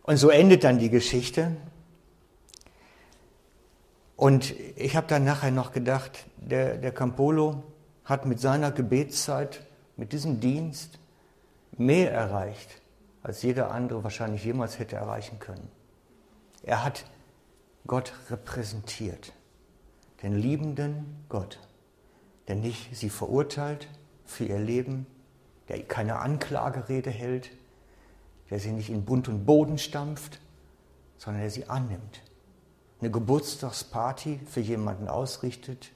Und 0.02 0.18
so 0.18 0.28
endet 0.28 0.64
dann 0.64 0.78
die 0.78 0.90
Geschichte. 0.90 1.56
Und 4.16 4.54
ich 4.76 4.96
habe 4.96 5.06
dann 5.06 5.24
nachher 5.24 5.50
noch 5.50 5.72
gedacht, 5.72 6.26
der, 6.36 6.76
der 6.76 6.92
Campolo 6.92 7.62
hat 8.04 8.26
mit 8.26 8.40
seiner 8.40 8.70
Gebetszeit, 8.70 9.66
mit 9.96 10.12
diesem 10.12 10.40
Dienst 10.40 10.98
mehr 11.76 12.12
erreicht, 12.12 12.80
als 13.22 13.42
jeder 13.42 13.70
andere 13.70 14.04
wahrscheinlich 14.04 14.44
jemals 14.44 14.78
hätte 14.78 14.96
erreichen 14.96 15.38
können. 15.38 15.68
Er 16.62 16.84
hat 16.84 17.06
Gott 17.86 18.12
repräsentiert, 18.30 19.32
den 20.22 20.34
liebenden 20.34 21.24
Gott, 21.28 21.58
der 22.48 22.56
nicht 22.56 22.94
sie 22.96 23.10
verurteilt 23.10 23.88
für 24.24 24.44
ihr 24.44 24.58
Leben, 24.58 25.06
der 25.68 25.82
keine 25.82 26.18
Anklagerede 26.20 27.10
hält, 27.10 27.50
der 28.50 28.60
sie 28.60 28.72
nicht 28.72 28.90
in 28.90 29.04
Bund 29.04 29.28
und 29.28 29.44
Boden 29.44 29.78
stampft, 29.78 30.40
sondern 31.18 31.42
der 31.42 31.50
sie 31.50 31.66
annimmt. 31.68 32.22
Eine 33.04 33.10
Geburtstagsparty 33.10 34.40
für 34.50 34.60
jemanden 34.60 35.08
ausrichtet, 35.08 35.90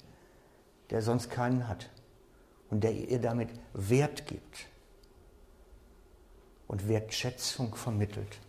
der 0.91 1.01
sonst 1.01 1.31
keinen 1.31 1.67
hat 1.67 1.89
und 2.69 2.85
der 2.85 2.93
ihr 2.93 3.19
damit 3.19 3.49
Wert 3.73 4.27
gibt 4.27 4.67
und 6.67 6.87
Wertschätzung 6.87 7.75
vermittelt. 7.75 8.41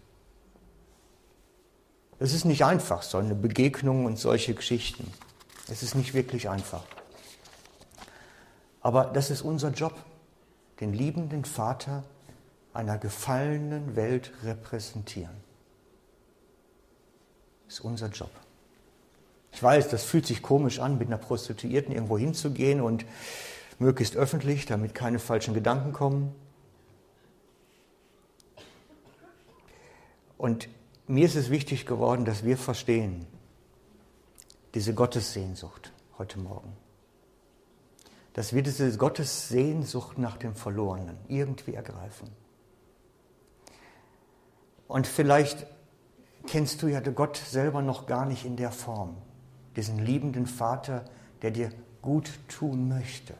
Es 2.19 2.34
ist 2.34 2.43
nicht 2.43 2.65
einfach, 2.65 3.02
so 3.02 3.17
eine 3.17 3.34
Begegnung 3.34 4.04
und 4.04 4.19
solche 4.19 4.54
Geschichten. 4.54 5.10
Es 5.69 5.82
ist 5.82 5.95
nicht 5.95 6.13
wirklich 6.13 6.50
einfach. 6.50 6.84
Aber 8.82 9.06
das 9.06 9.30
ist 9.30 9.41
unser 9.41 9.69
Job, 9.69 9.95
den 10.82 10.91
liebenden 10.91 11.45
Vater 11.45 12.04
einer 12.74 12.98
gefallenen 12.98 13.95
Welt 13.95 14.34
repräsentieren. 14.43 15.38
Das 17.67 17.76
ist 17.76 17.86
unser 17.86 18.08
Job. 18.08 18.32
Ich 19.52 19.62
weiß, 19.62 19.90
das 19.90 20.04
fühlt 20.04 20.26
sich 20.26 20.42
komisch 20.42 20.80
an, 20.80 20.98
mit 20.98 21.08
einer 21.08 21.18
Prostituierten 21.18 21.94
irgendwo 21.94 22.18
hinzugehen 22.18 22.82
und 22.82 23.06
möglichst 23.80 24.16
öffentlich, 24.16 24.66
damit 24.66 24.94
keine 24.94 25.20
falschen 25.20 25.54
Gedanken 25.54 25.94
kommen. 25.94 26.36
Und 30.38 30.70
mir 31.08 31.26
ist 31.26 31.36
es 31.36 31.50
wichtig 31.50 31.86
geworden, 31.86 32.24
dass 32.24 32.46
wir 32.46 32.58
verstehen, 32.58 33.26
diese 34.74 34.94
Gottessehnsucht 34.94 35.92
heute 36.18 36.40
Morgen. 36.40 36.78
Dass 38.34 38.54
wir 38.54 38.62
diese 38.62 38.96
Gottessehnsucht 38.98 40.18
nach 40.18 40.38
dem 40.38 40.56
Verlorenen 40.56 41.18
irgendwie 41.28 41.74
ergreifen. 41.74 42.30
Und 44.88 45.08
vielleicht 45.08 45.66
kennst 46.48 46.82
du 46.82 46.88
ja 46.88 47.00
Gott 47.00 47.38
selber 47.38 47.82
noch 47.82 48.06
gar 48.06 48.26
nicht 48.26 48.46
in 48.46 48.56
der 48.56 48.72
Form. 48.72 49.18
Diesen 49.75 49.99
liebenden 49.99 50.45
Vater, 50.45 51.05
der 51.41 51.51
dir 51.51 51.71
gut 52.01 52.32
tun 52.47 52.88
möchte. 52.88 53.36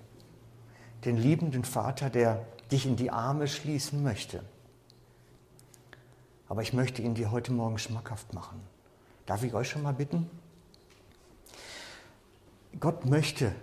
Den 1.06 1.18
liebenden 1.18 1.64
Vater, 1.64 2.10
der 2.10 2.46
dich 2.72 2.86
in 2.86 2.96
die 2.96 3.12
Arme 3.12 3.48
schließen 3.48 4.04
möchte. 4.04 4.44
Aber 6.48 6.62
ich 6.62 6.74
möchte 6.74 7.02
ihn 7.02 7.16
dir 7.16 7.32
heute 7.32 7.52
Morgen 7.52 7.78
schmackhaft 7.78 8.34
machen. 8.34 8.60
Darf 9.26 9.44
ich 9.44 9.54
euch 9.54 9.70
schon 9.70 9.84
mal 9.84 9.94
bitten? 9.94 10.30
Gott 12.80 13.06
möchte 13.06 13.54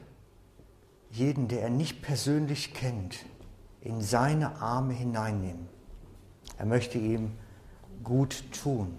jeden, 1.11 1.49
der 1.49 1.63
er 1.63 1.71
nicht 1.71 2.03
persönlich 2.03 2.75
kennt, 2.75 3.25
in 3.81 4.01
seine 4.01 4.61
Arme 4.61 4.93
hineinnehmen. 4.93 5.69
Er 6.59 6.67
möchte 6.67 6.99
ihm 6.99 7.33
gut 8.03 8.45
tun, 8.53 8.97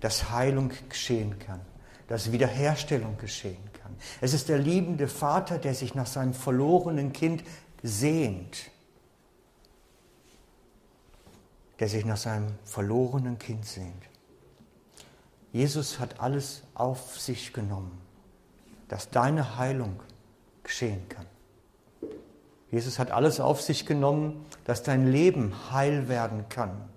dass 0.00 0.30
Heilung 0.30 0.70
geschehen 0.88 1.38
kann, 1.38 1.60
dass 2.08 2.32
Wiederherstellung 2.32 3.16
geschehen 3.18 3.62
kann. 3.80 3.94
Es 4.20 4.34
ist 4.34 4.48
der 4.48 4.58
liebende 4.58 5.06
Vater, 5.08 5.58
der 5.58 5.74
sich 5.74 5.94
nach 5.94 6.06
seinem 6.06 6.34
verlorenen 6.34 7.12
Kind 7.12 7.44
sehnt 7.82 8.70
der 11.78 11.88
sich 11.88 12.04
nach 12.04 12.16
seinem 12.16 12.54
verlorenen 12.64 13.38
Kind 13.38 13.64
sehnt. 13.64 14.02
Jesus 15.52 15.98
hat 15.98 16.20
alles 16.20 16.62
auf 16.74 17.18
sich 17.18 17.52
genommen, 17.52 17.98
dass 18.88 19.10
deine 19.10 19.56
Heilung 19.56 20.00
geschehen 20.62 21.08
kann. 21.08 21.26
Jesus 22.70 22.98
hat 22.98 23.10
alles 23.10 23.40
auf 23.40 23.62
sich 23.62 23.86
genommen, 23.86 24.44
dass 24.64 24.82
dein 24.82 25.10
Leben 25.10 25.72
heil 25.72 26.08
werden 26.08 26.48
kann. 26.48 26.88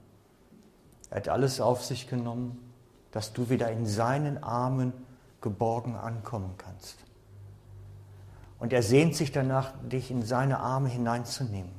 Er 1.09 1.17
hat 1.17 1.29
alles 1.29 1.61
auf 1.61 1.85
sich 1.85 2.09
genommen, 2.09 2.70
dass 3.11 3.33
du 3.33 3.49
wieder 3.49 3.71
in 3.71 3.85
seinen 3.85 4.41
Armen 4.43 4.93
geborgen 5.41 5.95
ankommen 5.95 6.55
kannst. 6.57 6.97
Und 8.59 8.73
er 8.73 8.83
sehnt 8.83 9.15
sich 9.15 9.31
danach, 9.31 9.73
dich 9.81 10.11
in 10.11 10.23
seine 10.23 10.59
Arme 10.59 10.87
hineinzunehmen. 10.89 11.71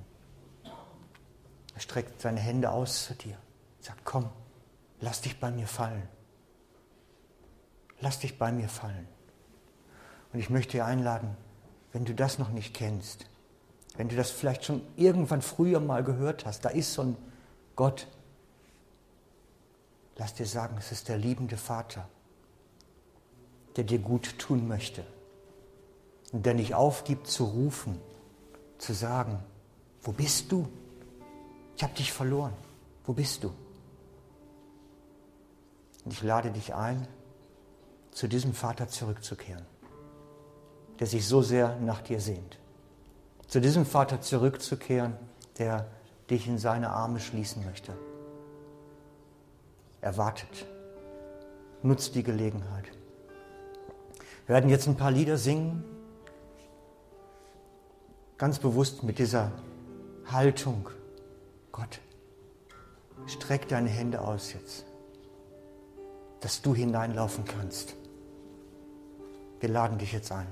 Er 1.75 1.81
streckt 1.81 2.21
seine 2.21 2.41
Hände 2.41 2.71
aus 2.71 3.07
zu 3.07 3.15
dir, 3.15 3.37
sagt, 3.81 4.05
komm, 4.05 4.29
lass 5.01 5.21
dich 5.21 5.39
bei 5.39 5.51
mir 5.51 5.67
fallen. 5.67 6.09
Lass 8.01 8.19
dich 8.19 8.37
bei 8.37 8.51
mir 8.51 8.69
fallen. 8.69 9.07
Und 10.33 10.41
ich 10.41 10.51
möchte 10.51 10.73
dir 10.73 10.85
einladen, 10.85 11.37
wenn 11.93 12.05
du 12.05 12.15
das 12.15 12.39
noch 12.39 12.51
nicht 12.51 12.75
kennst, 12.75 13.27
wenn 13.97 14.09
du 14.09 14.17
das 14.17 14.31
vielleicht 14.31 14.65
schon 14.65 14.83
irgendwann 14.97 15.43
früher 15.43 15.79
mal 15.79 16.03
gehört 16.03 16.47
hast, 16.47 16.65
da 16.65 16.71
ist 16.71 16.95
so 16.95 17.03
ein 17.03 17.17
Gott, 17.77 18.09
lass 20.17 20.35
dir 20.35 20.47
sagen, 20.47 20.77
es 20.79 20.93
ist 20.93 21.09
der 21.09 21.19
liebende 21.19 21.57
Vater, 21.57 22.09
der 23.77 23.85
dir 23.85 23.99
gut 23.99 24.39
tun 24.39 24.69
möchte 24.69 25.05
und 26.33 26.47
der 26.47 26.55
nicht 26.55 26.75
aufgibt 26.75 27.27
zu 27.27 27.45
rufen, 27.45 28.01
zu 28.79 28.93
sagen, 28.93 29.43
wo 30.03 30.13
bist 30.13 30.51
du? 30.51 30.69
Ich 31.77 31.83
habe 31.83 31.95
dich 31.95 32.13
verloren. 32.13 32.53
Wo 33.05 33.13
bist 33.13 33.43
du? 33.45 33.53
Und 36.05 36.13
ich 36.13 36.23
lade 36.23 36.51
dich 36.51 36.75
ein, 36.75 37.07
zu 38.11 38.29
diesem 38.29 38.55
Vater 38.55 38.89
zurückzukehren, 38.89 39.65
der 40.99 41.07
sich 41.07 41.27
so 41.27 41.43
sehr 41.43 41.77
nach 41.77 42.03
dir 42.03 42.21
sehnt. 42.21 42.59
Zu 43.47 43.61
diesem 43.61 43.87
Vater 43.87 44.21
zurückzukehren, 44.21 45.15
der 45.59 45.87
dich 46.29 46.47
in 46.47 46.59
seine 46.59 46.91
Arme 46.91 47.21
schließen 47.21 47.65
möchte. 47.65 47.97
Er 50.03 50.17
wartet. 50.19 50.67
Nutzt 51.83 52.15
die 52.15 52.23
Gelegenheit. 52.23 52.85
Wir 54.47 54.55
werden 54.57 54.69
jetzt 54.69 54.87
ein 54.87 54.97
paar 54.97 55.11
Lieder 55.11 55.39
singen, 55.39 55.85
ganz 58.37 58.59
bewusst 58.59 59.03
mit 59.05 59.19
dieser 59.19 59.53
Haltung 60.27 60.89
Gott, 61.73 62.01
streck 63.27 63.67
deine 63.69 63.89
Hände 63.89 64.21
aus 64.21 64.53
jetzt, 64.53 64.85
dass 66.41 66.61
du 66.61 66.75
hineinlaufen 66.75 67.45
kannst. 67.45 67.95
Wir 69.61 69.71
laden 69.71 69.97
dich 69.97 70.13
jetzt 70.13 70.31
ein. 70.33 70.47